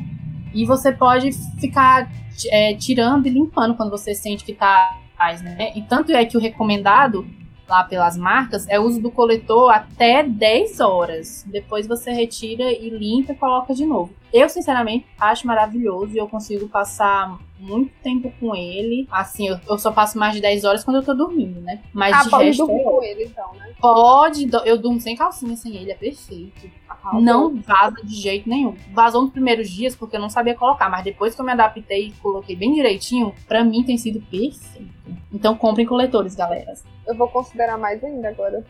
E 0.53 0.65
você 0.65 0.91
pode 0.91 1.31
ficar 1.59 2.09
é, 2.50 2.74
tirando 2.75 3.27
e 3.27 3.29
limpando 3.29 3.75
quando 3.75 3.89
você 3.89 4.13
sente 4.15 4.43
que 4.43 4.53
tá 4.53 4.98
mais, 5.17 5.41
né? 5.41 5.71
E 5.75 5.81
tanto 5.83 6.12
é 6.12 6.25
que 6.25 6.36
o 6.36 6.39
recomendado, 6.39 7.25
lá 7.69 7.83
pelas 7.83 8.17
marcas 8.17 8.67
é 8.67 8.79
o 8.79 8.83
uso 8.83 9.01
do 9.01 9.10
coletor 9.10 9.71
até 9.71 10.24
10 10.24 10.79
horas. 10.79 11.45
Depois 11.48 11.88
você 11.88 12.12
retira 12.12 12.71
e 12.71 12.89
limpa 12.89 13.31
e 13.31 13.36
coloca 13.36 13.74
de 13.74 13.86
novo. 13.86 14.13
Eu, 14.33 14.50
sinceramente, 14.50 15.05
acho 15.19 15.45
maravilhoso 15.45 16.13
e 16.13 16.17
eu 16.17 16.27
consigo 16.27 16.67
passar 16.67 17.38
muito 17.60 17.93
tempo 18.01 18.33
com 18.39 18.55
ele. 18.55 19.07
Assim, 19.12 19.48
eu, 19.48 19.60
eu, 19.69 19.77
só 19.77 19.91
passo 19.91 20.17
mais 20.17 20.33
de 20.33 20.41
10 20.41 20.63
horas 20.63 20.83
quando 20.83 20.98
eu 20.98 21.03
tô 21.03 21.13
dormindo, 21.13 21.62
né? 21.62 21.81
Mas 21.93 22.13
ah, 22.13 22.24
de 22.24 22.29
pode 22.29 22.45
resto, 22.45 22.65
dormir 22.65 22.83
com 22.83 23.03
ele, 23.03 23.24
então, 23.25 23.53
né? 23.53 23.74
Pode, 23.79 24.50
eu 24.65 24.77
durmo 24.77 25.00
sem 25.00 25.15
calcinha 25.15 25.55
sem 25.55 25.75
ele, 25.75 25.91
é 25.91 25.95
perfeito. 25.95 26.69
Não 27.13 27.55
vaza 27.55 28.01
de 28.03 28.15
jeito 28.15 28.48
nenhum. 28.48 28.75
Vazou 28.93 29.24
nos 29.24 29.31
primeiros 29.31 29.70
dias 29.70 29.96
porque 29.96 30.15
eu 30.15 30.22
não 30.22 30.29
sabia 30.29 30.55
colocar, 30.55 30.89
mas 30.89 31.03
depois 31.03 31.36
que 31.36 31.41
eu 31.41 31.46
me 31.46 31.51
adaptei 31.51 32.08
e 32.08 32.12
coloquei 32.13 32.55
bem 32.55 32.74
direitinho, 32.74 33.34
para 33.48 33.63
mim 33.63 33.84
tem 33.84 33.98
sido 33.98 34.20
perfeito. 34.22 34.91
Então 35.34 35.55
comprem 35.55 35.86
coletores, 35.86 36.36
galera 36.36 36.74
eu 37.12 37.15
vou 37.15 37.27
considerar 37.27 37.77
mais 37.77 38.03
ainda 38.03 38.29
agora. 38.29 38.63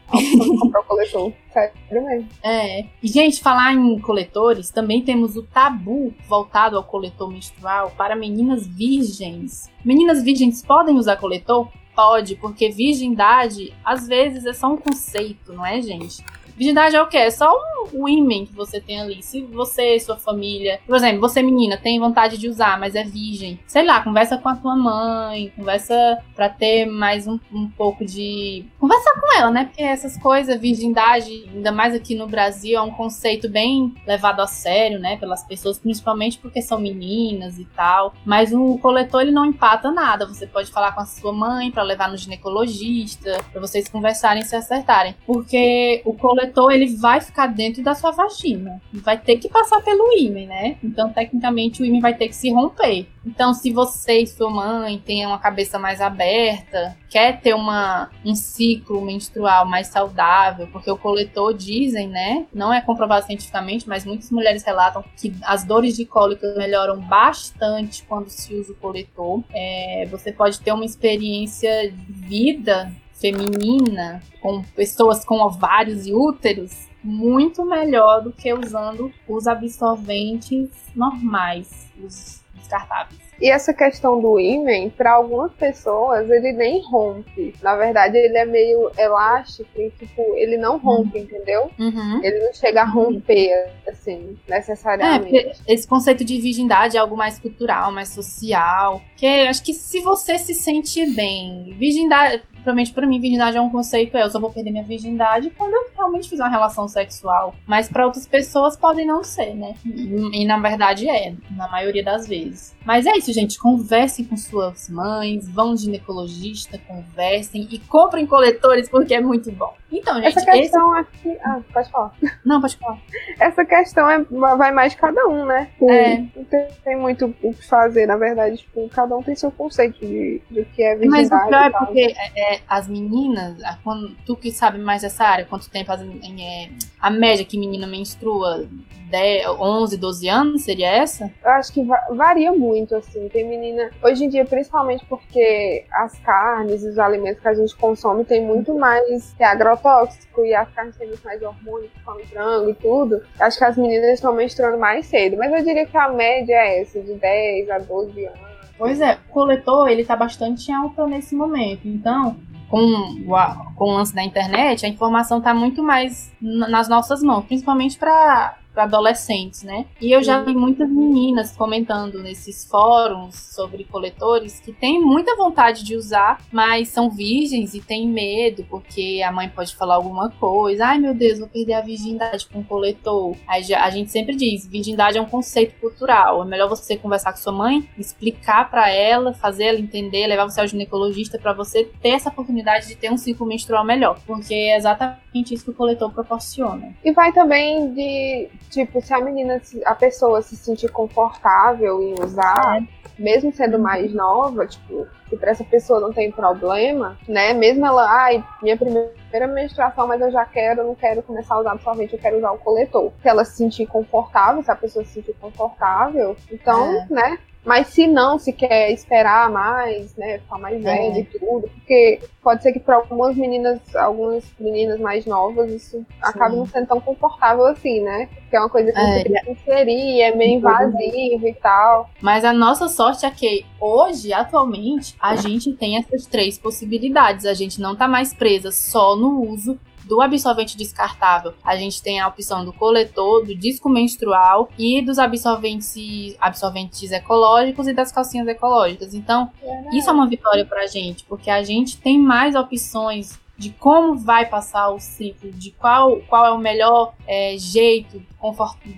Comprar 0.59 0.81
o 0.81 0.83
coletor. 0.83 1.31
Sério 1.53 1.73
mesmo. 1.91 2.29
É. 2.43 2.85
E, 3.01 3.07
gente, 3.07 3.41
falar 3.41 3.73
em 3.73 3.99
coletores, 3.99 4.69
também 4.69 5.01
temos 5.01 5.35
o 5.35 5.43
tabu 5.43 6.13
voltado 6.27 6.77
ao 6.77 6.83
coletor 6.83 7.29
menstrual 7.31 7.91
para 7.91 8.15
meninas 8.15 8.65
virgens. 8.67 9.69
Meninas 9.83 10.23
virgens 10.23 10.63
podem 10.63 10.97
usar 10.97 11.17
coletor? 11.17 11.67
Pode, 11.95 12.35
porque 12.35 12.69
virgindade, 12.69 13.73
às 13.83 14.07
vezes, 14.07 14.45
é 14.45 14.53
só 14.53 14.67
um 14.67 14.77
conceito, 14.77 15.53
não 15.53 15.65
é, 15.65 15.81
gente? 15.81 16.23
Virgindade 16.55 16.95
é 16.95 17.01
o 17.01 17.07
quê? 17.07 17.17
É 17.17 17.29
só 17.29 17.51
um 17.51 17.80
imen 18.07 18.45
que 18.45 18.53
você 18.53 18.79
tem 18.79 18.99
ali. 18.99 19.21
Se 19.21 19.41
você 19.41 19.99
sua 19.99 20.17
família, 20.17 20.79
por 20.85 20.95
exemplo, 20.95 21.21
você 21.21 21.41
menina 21.41 21.77
tem 21.77 21.99
vontade 21.99 22.37
de 22.37 22.47
usar, 22.47 22.79
mas 22.79 22.95
é 22.95 23.03
virgem, 23.03 23.59
sei 23.67 23.85
lá, 23.85 24.01
conversa 24.01 24.37
com 24.37 24.49
a 24.49 24.55
tua 24.55 24.75
mãe, 24.75 25.51
conversa 25.55 26.19
pra 26.35 26.49
ter 26.49 26.85
mais 26.85 27.27
um, 27.27 27.39
um 27.51 27.69
pouco 27.69 28.05
de. 28.05 28.65
Conversa 28.79 29.13
com 29.19 29.39
ela, 29.39 29.51
né? 29.51 29.65
Porque 29.65 29.83
essas 29.83 30.17
coisas, 30.17 30.59
virgindade, 30.59 31.49
ainda 31.53 31.71
mais 31.71 31.93
aqui 31.93 32.15
no 32.15 32.27
Brasil, 32.27 32.77
é 32.77 32.81
um 32.81 32.91
conceito 32.91 33.49
bem 33.49 33.93
levado 34.05 34.41
a 34.41 34.47
sério, 34.47 34.99
né? 34.99 35.17
Pelas 35.17 35.43
pessoas, 35.43 35.79
principalmente 35.79 36.37
porque 36.37 36.61
são 36.61 36.79
meninas 36.79 37.59
e 37.59 37.65
tal. 37.65 38.13
Mas 38.25 38.51
o 38.51 38.77
coletor, 38.79 39.21
ele 39.21 39.31
não 39.31 39.45
empata 39.45 39.91
nada. 39.91 40.25
Você 40.25 40.47
pode 40.47 40.71
falar 40.71 40.93
com 40.93 41.01
a 41.01 41.05
sua 41.05 41.31
mãe 41.31 41.71
para 41.71 41.83
levar 41.83 42.09
no 42.09 42.17
ginecologista, 42.17 43.39
para 43.51 43.61
vocês 43.61 43.87
conversarem 43.87 44.41
e 44.41 44.45
se 44.45 44.55
acertarem. 44.55 45.15
Porque 45.25 46.01
o 46.05 46.13
coletor 46.13 46.71
ele 46.71 46.95
vai 46.95 47.21
ficar 47.21 47.47
dentro 47.47 47.70
da 47.79 47.93
sua 47.93 48.11
vagina. 48.11 48.81
Vai 48.91 49.19
ter 49.19 49.37
que 49.37 49.47
passar 49.47 49.81
pelo 49.81 50.11
ímã, 50.17 50.47
né? 50.47 50.77
Então, 50.83 51.13
tecnicamente, 51.13 51.81
o 51.81 51.85
ímã 51.85 51.99
vai 51.99 52.15
ter 52.15 52.27
que 52.27 52.35
se 52.35 52.51
romper. 52.51 53.07
Então, 53.25 53.53
se 53.53 53.71
você 53.71 54.21
e 54.21 54.27
sua 54.27 54.49
mãe 54.49 54.97
têm 54.97 55.25
uma 55.27 55.37
cabeça 55.37 55.77
mais 55.77 56.01
aberta, 56.01 56.97
quer 57.07 57.39
ter 57.39 57.53
uma, 57.53 58.09
um 58.25 58.33
ciclo 58.33 58.99
menstrual 59.01 59.65
mais 59.65 59.87
saudável, 59.87 60.67
porque 60.71 60.89
o 60.89 60.97
coletor, 60.97 61.53
dizem, 61.53 62.07
né? 62.07 62.47
Não 62.51 62.73
é 62.73 62.81
comprovado 62.81 63.25
cientificamente, 63.25 63.87
mas 63.87 64.05
muitas 64.05 64.31
mulheres 64.31 64.63
relatam 64.63 65.03
que 65.15 65.33
as 65.43 65.63
dores 65.63 65.95
de 65.95 66.05
cólica 66.05 66.53
melhoram 66.57 66.99
bastante 66.99 68.03
quando 68.03 68.29
se 68.29 68.55
usa 68.55 68.71
o 68.71 68.75
coletor. 68.75 69.43
É, 69.53 70.07
você 70.09 70.31
pode 70.31 70.59
ter 70.59 70.71
uma 70.71 70.85
experiência 70.85 71.91
de 71.91 72.11
vida 72.11 72.91
feminina, 73.21 74.21
com 74.41 74.63
pessoas 74.75 75.23
com 75.23 75.39
ovários 75.39 76.07
e 76.07 76.13
úteros, 76.13 76.89
muito 77.03 77.63
melhor 77.63 78.21
do 78.21 78.31
que 78.31 78.51
usando 78.51 79.11
os 79.27 79.47
absorventes 79.47 80.69
normais, 80.95 81.87
os 82.03 82.41
descartáveis. 82.55 83.31
E 83.41 83.49
essa 83.49 83.73
questão 83.73 84.21
do 84.21 84.39
ímã, 84.39 84.87
para 84.89 85.13
algumas 85.13 85.51
pessoas, 85.53 86.29
ele 86.29 86.53
nem 86.53 86.79
rompe. 86.83 87.55
Na 87.61 87.75
verdade, 87.75 88.15
ele 88.15 88.37
é 88.37 88.45
meio 88.45 88.91
elástico 88.95 89.67
e, 89.75 89.89
tipo, 89.89 90.21
ele 90.35 90.57
não 90.57 90.77
rompe, 90.77 91.17
uhum. 91.17 91.23
entendeu? 91.23 91.71
Uhum. 91.79 92.23
Ele 92.23 92.39
não 92.39 92.53
chega 92.53 92.83
a 92.83 92.85
romper, 92.85 93.71
assim, 93.87 94.37
necessariamente. 94.47 95.35
É, 95.67 95.73
esse 95.73 95.87
conceito 95.87 96.23
de 96.23 96.39
virgindade 96.39 96.95
é 96.95 96.99
algo 96.99 97.17
mais 97.17 97.39
cultural, 97.39 97.91
mais 97.91 98.09
social. 98.09 99.01
Que 99.17 99.25
acho 99.25 99.63
que 99.63 99.73
se 99.73 100.01
você 100.01 100.37
se 100.37 100.53
sente 100.53 101.03
bem, 101.15 101.75
virgindade, 101.79 102.43
Provavelmente 102.61 102.93
para 102.93 103.07
mim, 103.07 103.19
virgindade 103.19 103.57
é 103.57 103.61
um 103.61 103.69
conceito, 103.69 104.15
é, 104.15 104.23
eu 104.23 104.29
só 104.29 104.39
vou 104.39 104.51
perder 104.51 104.71
minha 104.71 104.83
virgindade 104.83 105.49
quando 105.51 105.73
eu 105.73 105.91
realmente 105.95 106.29
fizer 106.29 106.43
uma 106.43 106.49
relação 106.49 106.87
sexual. 106.87 107.55
Mas 107.65 107.89
para 107.89 108.05
outras 108.05 108.27
pessoas 108.27 108.77
podem 108.77 109.05
não 109.05 109.23
ser, 109.23 109.55
né? 109.55 109.73
E, 109.85 110.41
e, 110.41 110.45
na 110.45 110.59
verdade 110.59 111.09
é, 111.09 111.33
na 111.51 111.67
maioria 111.67 112.03
das 112.03 112.27
vezes. 112.27 112.75
Mas 112.85 113.05
é 113.05 113.11
isso, 113.17 113.31
gente. 113.31 113.59
Conversem 113.59 114.25
com 114.25 114.35
suas 114.35 114.89
mães, 114.89 115.47
vão 115.47 115.71
no 115.71 115.77
ginecologista, 115.77 116.77
conversem 116.79 117.67
e 117.71 117.79
comprem 117.79 118.25
coletores 118.25 118.89
porque 118.89 119.13
é 119.13 119.21
muito 119.21 119.51
bom. 119.51 119.73
Então, 119.91 120.15
gente. 120.15 120.27
Essa 120.27 120.45
questão 120.45 120.97
esse... 120.97 121.09
aqui. 121.09 121.37
Ah, 121.43 121.59
pode 121.71 121.91
falar. 121.91 122.13
Não, 122.45 122.61
pode 122.61 122.77
falar. 122.77 122.97
Essa 123.39 123.65
questão 123.65 124.09
é, 124.09 124.23
vai 124.57 124.71
mais 124.71 124.93
de 124.93 124.97
cada 124.97 125.27
um, 125.27 125.45
né? 125.45 125.69
É. 125.81 126.17
Não 126.17 126.43
tem, 126.45 126.67
tem, 126.83 126.97
muito 126.97 127.35
o 127.41 127.53
que 127.53 127.67
fazer, 127.67 128.05
na 128.05 128.15
verdade. 128.15 128.57
Tipo, 128.57 128.87
cada 128.89 129.15
um 129.15 129.21
tem 129.21 129.35
seu 129.35 129.51
conceito 129.51 129.99
de, 129.99 130.41
de 130.49 130.65
que 130.65 130.81
é 130.81 130.95
virgindade. 130.95 131.29
Mas 131.29 131.45
o 131.45 131.47
pior 131.47 131.63
é 131.63 131.69
porque 131.69 132.15
é, 132.17 132.55
é, 132.55 132.61
as 132.67 132.87
meninas, 132.87 133.57
quando, 133.83 134.15
tu 134.25 134.35
que 134.35 134.51
sabe 134.51 134.79
mais 134.79 135.01
dessa 135.01 135.25
área, 135.25 135.45
quanto 135.45 135.69
tempo 135.69 135.91
as, 135.91 136.01
é, 136.01 136.69
a 136.99 137.09
média 137.09 137.45
que 137.45 137.59
menina 137.59 137.85
menstrua 137.85 138.67
10, 139.11 139.45
11, 139.59 139.97
12 139.97 140.29
anos, 140.29 140.63
seria 140.63 140.89
essa? 140.89 141.31
Eu 141.43 141.51
acho 141.51 141.73
que 141.73 141.85
varia 142.15 142.51
muito, 142.53 142.70
assim. 142.95 143.27
Tem 143.29 143.47
menina. 143.47 143.91
Hoje 144.03 144.25
em 144.25 144.29
dia, 144.29 144.45
principalmente 144.45 145.05
porque 145.05 145.85
as 145.91 146.17
carnes 146.19 146.83
e 146.83 146.89
os 146.89 146.99
alimentos 146.99 147.41
que 147.41 147.47
a 147.47 147.53
gente 147.53 147.75
consome 147.75 148.25
tem 148.25 148.43
muito 148.43 148.73
mais 148.77 149.33
é 149.39 149.45
agrotóxico 149.45 150.45
e 150.45 150.53
as 150.53 150.69
carnes 150.73 150.95
têm 150.97 151.07
muito 151.07 151.23
mais 151.23 151.41
hormônios, 151.41 151.91
como 152.03 152.25
frango 152.27 152.69
e 152.69 152.73
tudo. 152.75 153.21
Acho 153.39 153.57
que 153.57 153.65
as 153.65 153.77
meninas 153.77 154.13
estão 154.13 154.33
menstruando 154.33 154.77
mais 154.77 155.05
cedo. 155.05 155.37
Mas 155.37 155.51
eu 155.51 155.63
diria 155.63 155.85
que 155.85 155.97
a 155.97 156.09
média 156.09 156.55
é 156.55 156.81
essa, 156.81 156.99
de 157.01 157.13
10 157.13 157.69
a 157.69 157.77
12 157.79 158.25
anos. 158.25 158.51
Pois 158.77 158.99
é, 158.99 159.13
o 159.29 159.31
coletor 159.31 159.89
ele 159.89 160.03
tá 160.03 160.15
bastante 160.15 160.71
alto 160.71 161.05
nesse 161.05 161.35
momento. 161.35 161.87
Então, 161.87 162.35
com 162.67 162.79
o, 162.79 163.75
com 163.75 163.85
o 163.85 163.93
lance 163.93 164.15
da 164.15 164.23
internet, 164.23 164.85
a 164.85 164.89
informação 164.89 165.39
está 165.39 165.53
muito 165.53 165.83
mais 165.83 166.31
nas 166.41 166.87
nossas 166.87 167.21
mãos, 167.21 167.45
principalmente 167.45 167.99
para 167.99 168.57
para 168.73 168.83
adolescentes, 168.83 169.63
né? 169.63 169.85
E 169.99 170.11
eu 170.11 170.23
já 170.23 170.41
vi 170.41 170.53
muitas 170.53 170.89
meninas 170.89 171.55
comentando 171.55 172.21
nesses 172.21 172.65
fóruns 172.65 173.35
sobre 173.35 173.83
coletores 173.83 174.59
que 174.59 174.71
têm 174.71 174.99
muita 174.99 175.35
vontade 175.35 175.83
de 175.83 175.95
usar, 175.95 176.41
mas 176.51 176.89
são 176.89 177.09
virgens 177.09 177.73
e 177.73 177.81
têm 177.81 178.07
medo 178.07 178.65
porque 178.69 179.21
a 179.25 179.31
mãe 179.31 179.49
pode 179.49 179.75
falar 179.75 179.95
alguma 179.95 180.29
coisa. 180.29 180.87
Ai 180.87 180.97
meu 180.97 181.13
Deus, 181.13 181.39
vou 181.39 181.47
perder 181.47 181.73
a 181.73 181.81
virgindade 181.81 182.47
com 182.47 182.59
o 182.59 182.63
coletor. 182.63 183.35
Aí 183.47 183.73
a 183.73 183.89
gente 183.89 184.11
sempre 184.11 184.35
diz, 184.35 184.67
virgindade 184.67 185.17
é 185.17 185.21
um 185.21 185.25
conceito 185.25 185.79
cultural. 185.79 186.43
É 186.43 186.45
melhor 186.45 186.69
você 186.69 186.95
conversar 186.97 187.31
com 187.31 187.39
sua 187.39 187.53
mãe, 187.53 187.87
explicar 187.97 188.69
para 188.69 188.89
ela, 188.89 189.33
fazer 189.33 189.65
ela 189.65 189.79
entender, 189.79 190.27
levar 190.27 190.45
você 190.45 190.61
ao 190.61 190.67
ginecologista 190.67 191.37
para 191.37 191.53
você 191.53 191.85
ter 192.01 192.09
essa 192.09 192.29
oportunidade 192.29 192.87
de 192.87 192.95
ter 192.95 193.11
um 193.11 193.17
ciclo 193.17 193.45
menstrual 193.45 193.85
melhor, 193.85 194.19
porque 194.25 194.53
é 194.53 194.77
exatamente 194.77 195.53
isso 195.53 195.65
que 195.65 195.71
o 195.71 195.73
coletor 195.73 196.11
proporciona. 196.11 196.95
E 197.03 197.11
vai 197.11 197.31
também 197.31 197.93
de 197.93 198.49
tipo, 198.69 199.01
se 199.01 199.13
a 199.13 199.19
menina, 199.19 199.61
a 199.85 199.95
pessoa 199.95 200.41
se 200.41 200.55
sentir 200.55 200.89
confortável 200.89 202.01
em 202.01 202.15
usar, 202.23 202.77
é. 202.77 202.83
mesmo 203.17 203.51
sendo 203.53 203.79
mais 203.79 204.13
nova, 204.13 204.65
tipo, 204.65 205.07
se 205.29 205.37
pra 205.37 205.51
essa 205.51 205.63
pessoa 205.63 205.99
não 205.99 206.11
tem 206.11 206.31
problema, 206.31 207.17
né? 207.27 207.53
Mesmo 207.53 207.85
ela, 207.85 208.09
ai, 208.09 208.43
minha 208.61 208.77
primeira 208.77 209.47
menstruação, 209.47 210.07
mas 210.07 210.21
eu 210.21 210.31
já 210.31 210.45
quero, 210.45 210.83
não 210.83 210.95
quero 210.95 211.23
começar 211.23 211.55
a 211.55 211.59
usar 211.59 211.71
absorvente, 211.71 212.13
eu 212.13 212.19
quero 212.19 212.37
usar 212.37 212.51
o 212.51 212.57
coletor. 212.57 213.11
Se 213.21 213.29
ela 213.29 213.45
se 213.45 213.57
sentir 213.57 213.85
confortável, 213.87 214.63
se 214.63 214.71
a 214.71 214.75
pessoa 214.75 215.05
se 215.05 215.13
sentir 215.13 215.33
confortável, 215.39 216.35
então, 216.51 216.91
é. 216.91 217.07
né? 217.09 217.39
Mas 217.63 217.87
se 217.87 218.07
não, 218.07 218.39
se 218.39 218.51
quer 218.51 218.91
esperar 218.91 219.49
mais, 219.51 220.15
né, 220.15 220.39
ficar 220.39 220.57
mais 220.57 220.75
é. 220.77 220.79
velha 220.79 221.19
e 221.19 221.23
tudo, 221.25 221.69
porque 221.69 222.19
pode 222.41 222.63
ser 222.63 222.73
que 222.73 222.79
para 222.79 222.95
algumas 222.95 223.35
meninas, 223.35 223.79
algumas 223.95 224.43
meninas 224.59 224.99
mais 224.99 225.25
novas, 225.25 225.71
isso 225.71 225.97
Sim. 225.97 226.05
acabe 226.21 226.55
não 226.55 226.65
sendo 226.65 226.87
tão 226.87 226.99
confortável 226.99 227.65
assim, 227.67 228.01
né? 228.01 228.27
Que 228.49 228.55
é 228.55 228.59
uma 228.59 228.69
coisa 228.69 228.91
que 228.91 228.97
é. 228.97 229.03
você 229.03 229.23
tem 229.23 229.43
que 229.43 229.51
inserir, 229.51 230.21
é 230.21 230.35
meio 230.35 230.57
invasivo 230.57 231.47
e 231.47 231.53
tal. 231.61 232.09
Mas 232.19 232.43
a 232.43 232.51
nossa 232.51 232.87
sorte 232.87 233.25
é 233.25 233.31
que 233.31 233.63
hoje, 233.79 234.33
atualmente, 234.33 235.15
a 235.19 235.35
gente 235.35 235.71
tem 235.73 235.97
essas 235.97 236.25
três 236.25 236.57
possibilidades. 236.57 237.45
A 237.45 237.53
gente 237.53 237.79
não 237.79 237.95
tá 237.95 238.07
mais 238.07 238.33
presa 238.33 238.71
só 238.71 239.15
no 239.15 239.41
uso 239.47 239.79
do 240.11 240.19
absorvente 240.19 240.75
descartável, 240.75 241.53
a 241.63 241.77
gente 241.77 242.03
tem 242.03 242.19
a 242.19 242.27
opção 242.27 242.65
do 242.65 242.73
coletor, 242.73 243.45
do 243.45 243.55
disco 243.55 243.87
menstrual 243.87 244.69
e 244.77 245.01
dos 245.01 245.17
absorventes, 245.17 246.35
absorventes 246.37 247.13
ecológicos 247.13 247.87
e 247.87 247.93
das 247.93 248.11
calcinhas 248.11 248.45
ecológicas. 248.45 249.13
Então, 249.13 249.49
isso 249.93 250.09
é 250.09 250.11
uma 250.11 250.27
vitória 250.27 250.65
pra 250.65 250.85
gente, 250.85 251.23
porque 251.23 251.49
a 251.49 251.63
gente 251.63 251.95
tem 251.95 252.19
mais 252.19 252.55
opções 252.55 253.39
de 253.57 253.69
como 253.69 254.17
vai 254.17 254.45
passar 254.45 254.89
o 254.89 254.99
ciclo, 254.99 255.49
de 255.49 255.71
qual, 255.71 256.17
qual 256.27 256.45
é 256.45 256.51
o 256.51 256.57
melhor 256.57 257.13
é, 257.25 257.55
jeito 257.57 258.21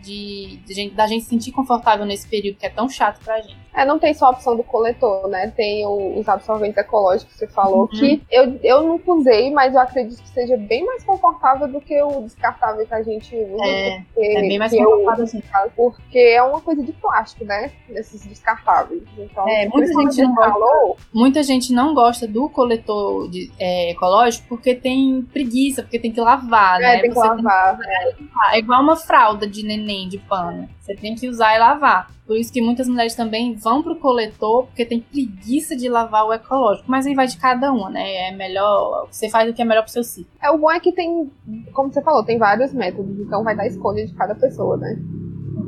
de, 0.01 0.57
de, 0.65 0.89
da 0.89 1.05
gente 1.05 1.25
se 1.25 1.29
sentir 1.29 1.51
confortável 1.51 2.07
nesse 2.07 2.27
período 2.27 2.57
que 2.57 2.65
é 2.65 2.69
tão 2.71 2.89
chato 2.89 3.23
pra 3.23 3.39
gente. 3.39 3.62
É, 3.73 3.85
não 3.85 3.97
tem 3.97 4.13
só 4.13 4.27
a 4.27 4.29
opção 4.29 4.55
do 4.55 4.63
coletor, 4.63 5.27
né? 5.27 5.51
Tem 5.55 5.85
o, 5.85 6.19
os 6.19 6.29
absorventes 6.29 6.77
ecológicos 6.77 7.33
que 7.33 7.39
você 7.39 7.47
falou, 7.47 7.81
uhum. 7.81 7.87
que 7.87 8.21
eu, 8.29 8.59
eu 8.63 8.83
nunca 8.83 9.11
usei, 9.11 9.51
mas 9.51 9.73
eu 9.73 9.79
acredito 9.79 10.21
que 10.21 10.29
seja 10.29 10.55
bem 10.57 10.85
mais 10.85 11.03
confortável 11.03 11.67
do 11.67 11.81
que 11.81 11.99
o 12.01 12.21
descartável 12.21 12.85
que 12.85 12.93
a 12.93 13.01
gente 13.01 13.35
usa. 13.35 13.65
É, 13.65 14.01
porque, 14.13 14.37
é 14.37 14.41
bem 14.41 14.59
mais 14.59 14.71
confortável, 14.75 15.23
assim. 15.23 15.43
Porque 15.75 16.19
é 16.19 16.43
uma 16.43 16.61
coisa 16.61 16.83
de 16.83 16.93
plástico, 16.93 17.45
né? 17.45 17.71
Desses 17.89 18.25
descartáveis. 18.25 19.03
Então, 19.17 19.47
é, 19.47 19.67
muita 19.67 19.93
gente 19.93 20.21
não 20.21 20.35
falou, 20.35 20.97
muita 21.13 21.43
gente 21.43 21.73
não 21.73 21.93
gosta 21.93 22.27
do 22.27 22.47
coletor 22.49 23.29
de, 23.29 23.51
é, 23.59 23.91
ecológico 23.91 24.47
porque 24.47 24.75
tem 24.75 25.21
preguiça, 25.33 25.81
porque 25.81 25.99
tem 25.99 26.11
que 26.11 26.21
lavar, 26.21 26.79
é, 26.79 26.83
né? 26.83 27.01
Tem 27.01 27.11
que 27.11 27.17
lavar. 27.17 27.77
Tem 27.77 28.15
que... 28.15 28.33
É 28.51 28.59
igual 28.59 28.81
uma 28.81 28.95
fralda 28.95 29.47
de 29.47 29.63
neném 29.65 30.07
de 30.07 30.19
pano. 30.19 30.69
Você 30.83 30.95
tem 30.95 31.15
que 31.15 31.29
usar 31.29 31.55
e 31.55 31.59
lavar. 31.59 32.11
Por 32.27 32.35
isso 32.35 32.51
que 32.51 32.61
muitas 32.61 32.89
mulheres 32.89 33.15
também 33.15 33.55
vão 33.55 33.81
pro 33.81 33.95
coletor, 33.95 34.65
porque 34.65 34.85
tem 34.85 34.99
preguiça 34.99 35.77
de 35.77 35.87
lavar 35.87 36.25
o 36.25 36.33
ecológico. 36.33 36.91
Mas 36.91 37.07
aí 37.07 37.15
vai 37.15 37.25
de 37.25 37.37
cada 37.37 37.71
uma, 37.71 37.89
né? 37.89 38.27
É 38.27 38.31
melhor. 38.31 39.07
Você 39.09 39.29
faz 39.29 39.49
o 39.49 39.53
que 39.53 39.61
é 39.61 39.65
melhor 39.65 39.83
pro 39.83 39.91
seu 39.91 40.03
ciclo. 40.03 40.29
É, 40.41 40.51
o 40.51 40.57
bom 40.57 40.69
é 40.69 40.81
que 40.81 40.91
tem, 40.91 41.31
como 41.71 41.91
você 41.91 42.01
falou, 42.01 42.25
tem 42.25 42.37
vários 42.37 42.73
métodos. 42.73 43.17
Então 43.17 43.45
vai 43.45 43.55
dar 43.55 43.65
escolha 43.65 44.05
de 44.05 44.13
cada 44.13 44.35
pessoa, 44.35 44.75
né? 44.75 44.99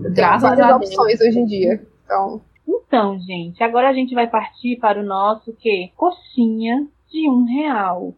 Tem 0.04 0.14
Graças 0.14 0.50
várias 0.50 0.68
a 0.68 0.76
opções 0.76 1.22
hoje 1.22 1.40
em 1.40 1.46
dia. 1.46 1.88
Então. 2.04 2.42
Então, 2.68 3.18
gente, 3.22 3.64
agora 3.64 3.90
a 3.90 3.94
gente 3.94 4.14
vai 4.14 4.28
partir 4.28 4.78
para 4.82 5.00
o 5.00 5.06
nosso 5.06 5.54
que? 5.54 5.92
Coxinha 5.96 6.86
de 7.10 7.30
um 7.30 7.46
real. 7.46 8.14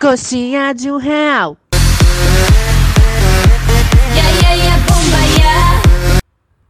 Coxinha 0.00 0.72
de 0.72 0.92
um 0.92 0.96
real. 0.96 1.56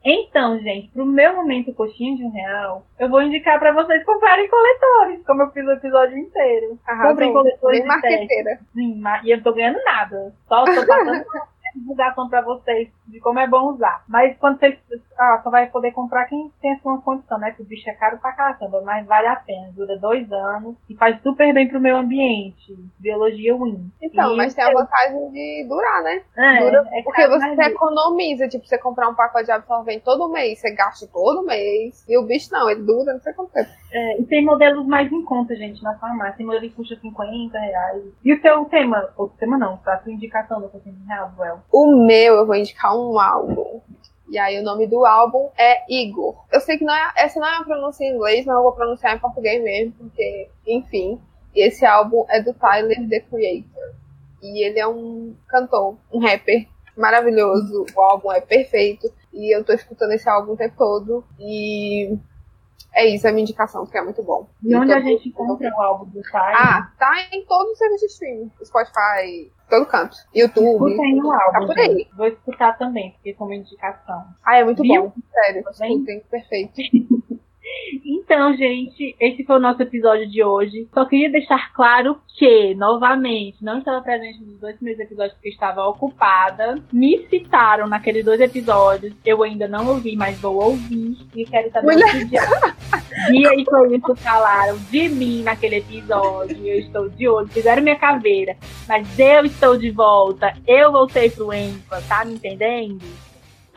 Então, 0.02 0.58
gente, 0.60 0.88
pro 0.88 1.04
meu 1.04 1.36
momento 1.36 1.74
coxinha 1.74 2.16
de 2.16 2.24
um 2.24 2.30
real, 2.30 2.86
eu 2.98 3.10
vou 3.10 3.20
indicar 3.20 3.58
para 3.58 3.72
vocês 3.72 4.02
comprarem 4.04 4.48
coletores, 4.48 5.26
como 5.26 5.42
eu 5.42 5.50
fiz 5.50 5.66
o 5.66 5.72
episódio 5.72 6.16
inteiro. 6.16 6.78
Comprem 7.02 7.30
coletores 7.30 7.80
Bem 7.80 7.86
marqueteira. 7.86 8.58
Sim, 8.72 9.02
e 9.24 9.30
eu 9.30 9.36
não 9.36 9.44
tô 9.44 9.52
ganhando 9.52 9.84
nada. 9.84 10.32
Só 10.48 10.64
tô 10.64 10.86
passando 10.86 11.24
divulgação 11.78 12.28
para 12.28 12.42
vocês 12.42 12.88
de 13.06 13.20
como 13.20 13.38
é 13.38 13.46
bom 13.46 13.72
usar. 13.72 14.04
Mas 14.08 14.36
quando 14.38 14.58
vocês. 14.58 14.78
Ah, 15.18 15.40
só 15.42 15.50
vai 15.50 15.66
poder 15.68 15.92
comprar 15.92 16.26
quem 16.26 16.50
tem 16.60 16.72
a 16.72 16.78
sua 16.78 17.00
condição, 17.00 17.38
né? 17.38 17.48
Porque 17.48 17.62
o 17.62 17.66
bicho 17.66 17.88
é 17.90 17.94
caro 17.94 18.18
pra 18.18 18.32
caramba, 18.32 18.82
mas 18.82 19.06
vale 19.06 19.26
a 19.26 19.36
pena. 19.36 19.72
Dura 19.72 19.98
dois 19.98 20.30
anos 20.30 20.76
e 20.88 20.94
faz 20.94 21.20
super 21.22 21.52
bem 21.52 21.68
pro 21.68 21.80
meio 21.80 21.96
ambiente. 21.96 22.76
Biologia 22.98 23.56
win. 23.56 23.90
Então, 24.00 24.34
e 24.34 24.36
mas 24.36 24.54
tem 24.54 24.64
a 24.64 24.72
vantagem 24.72 25.30
de 25.30 25.66
durar, 25.68 26.02
né? 26.02 26.22
É, 26.36 26.58
Dura, 26.60 26.88
é 26.92 27.02
porque 27.02 27.26
você 27.26 27.62
economiza, 27.62 28.48
tipo, 28.48 28.66
você 28.66 28.78
comprar 28.78 29.08
um 29.08 29.14
pacote 29.14 29.46
de 29.46 29.52
absorvente 29.52 30.04
todo 30.04 30.28
mês, 30.28 30.60
você 30.60 30.72
gasta 30.74 31.06
todo 31.12 31.44
mês. 31.44 32.04
E 32.08 32.16
o 32.16 32.24
bicho 32.24 32.52
não, 32.52 32.70
ele 32.70 32.82
dura, 32.82 33.12
não 33.12 33.20
sei 33.20 33.32
quanto 33.32 33.52
tempo. 33.52 33.70
É, 33.90 34.20
e 34.20 34.24
tem 34.24 34.44
modelos 34.44 34.86
mais 34.86 35.10
em 35.10 35.24
conta, 35.24 35.54
gente, 35.56 35.82
na 35.82 35.96
farmácia. 35.98 36.36
Tem 36.36 36.46
modelo 36.46 36.62
que 36.62 36.76
custa 36.76 36.96
50 36.96 37.58
reais. 37.58 38.02
E 38.24 38.32
o 38.32 38.40
seu 38.40 38.64
tema, 38.66 39.08
o 39.16 39.28
tema 39.28 39.56
não, 39.56 39.76
tá? 39.78 39.94
A 39.94 39.98
sua 40.02 40.12
indicação 40.12 40.60
do 40.60 40.68
Coquinho 40.68 40.96
Real, 41.06 41.32
Well? 41.38 41.60
O 41.70 42.04
meu, 42.06 42.36
eu 42.36 42.46
vou 42.46 42.56
indicar 42.56 42.96
um 42.96 43.18
álbum. 43.18 43.80
E 44.28 44.38
aí 44.38 44.58
o 44.58 44.62
nome 44.62 44.86
do 44.86 45.06
álbum 45.06 45.48
é 45.56 45.84
Igor. 45.88 46.44
Eu 46.52 46.60
sei 46.60 46.76
que 46.76 46.84
não 46.84 46.94
é, 46.94 47.12
essa 47.16 47.40
não 47.40 47.48
é 47.48 47.56
a 47.56 47.64
pronúncia 47.64 48.04
em 48.04 48.14
inglês, 48.14 48.44
mas 48.44 48.56
eu 48.56 48.62
vou 48.62 48.72
pronunciar 48.72 49.16
em 49.16 49.18
português 49.18 49.62
mesmo, 49.62 49.92
porque, 49.92 50.48
enfim. 50.66 51.20
Esse 51.54 51.84
álbum 51.84 52.24
é 52.28 52.42
do 52.42 52.52
Tyler, 52.54 53.08
The 53.08 53.20
Creator. 53.20 53.94
E 54.42 54.64
ele 54.64 54.78
é 54.78 54.86
um 54.86 55.34
cantor, 55.48 55.96
um 56.12 56.18
rapper 56.18 56.68
maravilhoso. 56.96 57.86
O 57.96 58.00
álbum 58.00 58.30
é 58.30 58.40
perfeito. 58.40 59.10
E 59.32 59.54
eu 59.54 59.64
tô 59.64 59.72
escutando 59.72 60.12
esse 60.12 60.28
álbum 60.28 60.52
o 60.52 60.56
tempo 60.56 60.74
todo. 60.76 61.24
E 61.38 62.16
é 62.94 63.06
isso, 63.06 63.26
é 63.26 63.30
a 63.30 63.32
minha 63.32 63.42
indicação, 63.42 63.84
porque 63.84 63.98
é 63.98 64.02
muito 64.02 64.22
bom. 64.22 64.48
E 64.62 64.74
onde 64.74 64.92
a 64.92 65.00
gente 65.00 65.28
encontra 65.28 65.70
o 65.70 65.82
álbum 65.82 66.06
do 66.06 66.22
Tyler? 66.22 66.56
Ah, 66.56 66.90
tá 66.98 67.14
em 67.32 67.44
todos 67.44 67.72
os 67.72 67.78
serviços 67.78 68.00
de 68.00 68.12
streaming. 68.12 68.50
Spotify, 68.64 69.52
todo 69.68 69.86
canto. 69.86 70.16
YouTube. 70.34 70.90
Escutem 70.90 71.16
no 71.16 71.30
álbum. 71.30 71.52
Tá 71.52 71.66
por 71.66 71.78
aí. 71.78 72.08
Vou 72.16 72.26
escutar 72.26 72.78
também, 72.78 73.12
porque 73.12 73.34
como 73.34 73.52
indicação. 73.52 74.24
Ah, 74.44 74.56
é 74.56 74.64
muito 74.64 74.82
Viu? 74.82 75.04
bom. 75.04 75.12
Sério, 75.32 75.64
escutem. 75.70 76.20
Perfeito. 76.30 76.74
Então, 78.30 78.54
gente, 78.54 79.16
esse 79.18 79.42
foi 79.42 79.56
o 79.56 79.58
nosso 79.58 79.80
episódio 79.80 80.28
de 80.28 80.44
hoje. 80.44 80.86
Só 80.92 81.06
queria 81.06 81.32
deixar 81.32 81.72
claro 81.72 82.20
que, 82.36 82.74
novamente, 82.74 83.64
não 83.64 83.78
estava 83.78 84.02
presente 84.02 84.44
nos 84.44 84.60
dois 84.60 84.76
primeiros 84.76 85.02
episódios 85.02 85.32
porque 85.32 85.48
estava 85.48 85.86
ocupada. 85.86 86.78
Me 86.92 87.26
citaram 87.30 87.88
naqueles 87.88 88.22
dois 88.22 88.38
episódios. 88.38 89.14
Eu 89.24 89.42
ainda 89.42 89.66
não 89.66 89.88
ouvi, 89.88 90.14
mas 90.14 90.38
vou 90.38 90.62
ouvir. 90.62 91.16
E 91.34 91.46
quero 91.46 91.70
saber 91.70 91.96
o 91.96 92.10
que 92.10 92.24
dia 92.26 92.40
e 93.32 93.64
foi 93.64 93.96
isso 93.96 94.14
falaram 94.16 94.76
de 94.90 95.08
mim 95.08 95.42
naquele 95.42 95.76
episódio. 95.76 96.66
Eu 96.66 96.80
estou 96.80 97.08
de 97.08 97.26
olho. 97.26 97.48
Fizeram 97.48 97.82
minha 97.82 97.96
caveira. 97.96 98.58
Mas 98.86 99.18
eu 99.18 99.46
estou 99.46 99.78
de 99.78 99.90
volta. 99.90 100.52
Eu 100.66 100.92
voltei 100.92 101.30
pro 101.30 101.50
Enfa, 101.50 102.02
tá 102.06 102.26
me 102.26 102.34
entendendo? 102.34 103.27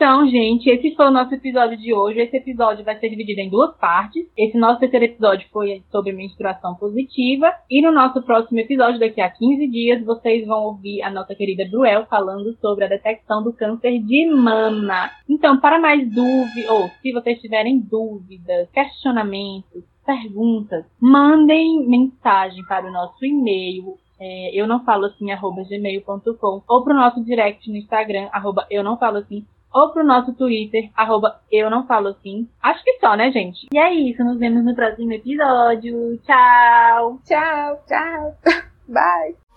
Então, 0.02 0.26
gente, 0.26 0.68
esse 0.68 0.96
foi 0.96 1.06
o 1.06 1.12
nosso 1.12 1.32
episódio 1.32 1.78
de 1.78 1.94
hoje. 1.94 2.18
Esse 2.18 2.36
episódio 2.36 2.84
vai 2.84 2.98
ser 2.98 3.08
dividido 3.08 3.40
em 3.40 3.48
duas 3.48 3.72
partes. 3.76 4.26
Esse 4.36 4.58
nosso 4.58 4.80
terceiro 4.80 5.04
episódio 5.04 5.46
foi 5.52 5.80
sobre 5.92 6.10
menstruação 6.10 6.74
positiva. 6.74 7.52
E 7.70 7.80
no 7.80 7.92
nosso 7.92 8.20
próximo 8.20 8.58
episódio, 8.58 8.98
daqui 8.98 9.20
a 9.20 9.30
15 9.30 9.64
dias, 9.68 10.04
vocês 10.04 10.44
vão 10.44 10.64
ouvir 10.64 11.02
a 11.02 11.08
nossa 11.08 11.36
querida 11.36 11.64
Bruel 11.70 12.04
falando 12.06 12.52
sobre 12.56 12.84
a 12.84 12.88
detecção 12.88 13.44
do 13.44 13.52
câncer 13.52 14.00
de 14.00 14.26
mama. 14.26 15.08
Então, 15.30 15.60
para 15.60 15.78
mais 15.78 16.04
dúvidas, 16.12 16.68
ou 16.68 16.88
se 17.00 17.12
vocês 17.12 17.40
tiverem 17.40 17.78
dúvidas, 17.78 18.68
questionamentos, 18.72 19.84
perguntas, 20.04 20.84
mandem 21.00 21.86
mensagem 21.86 22.64
para 22.64 22.88
o 22.88 22.92
nosso 22.92 23.24
e-mail 23.24 23.96
é, 24.24 24.50
eu 24.54 24.68
não 24.68 24.84
falo 24.84 25.06
assim, 25.06 25.32
arroba 25.32 25.64
gmail.com, 25.64 26.62
ou 26.68 26.84
para 26.84 26.92
o 26.92 26.96
nosso 26.96 27.24
direct 27.24 27.68
no 27.68 27.76
Instagram, 27.76 28.28
arroba 28.30 28.64
eu 28.70 28.84
não 28.84 28.96
falo 28.96 29.16
assim, 29.16 29.44
ou 29.72 29.90
pro 29.90 30.04
nosso 30.04 30.32
Twitter, 30.34 30.90
arroba 30.94 31.40
eu 31.50 31.70
não 31.70 31.86
falo 31.86 32.08
assim. 32.08 32.48
Acho 32.62 32.82
que 32.84 32.98
só, 32.98 33.16
né, 33.16 33.30
gente? 33.30 33.68
E 33.72 33.78
é 33.78 33.92
isso, 33.92 34.22
nos 34.24 34.38
vemos 34.38 34.64
no 34.64 34.74
próximo 34.74 35.12
episódio. 35.12 36.18
Tchau! 36.18 37.20
Tchau, 37.24 37.82
tchau. 37.86 38.36
Bye! 38.88 39.51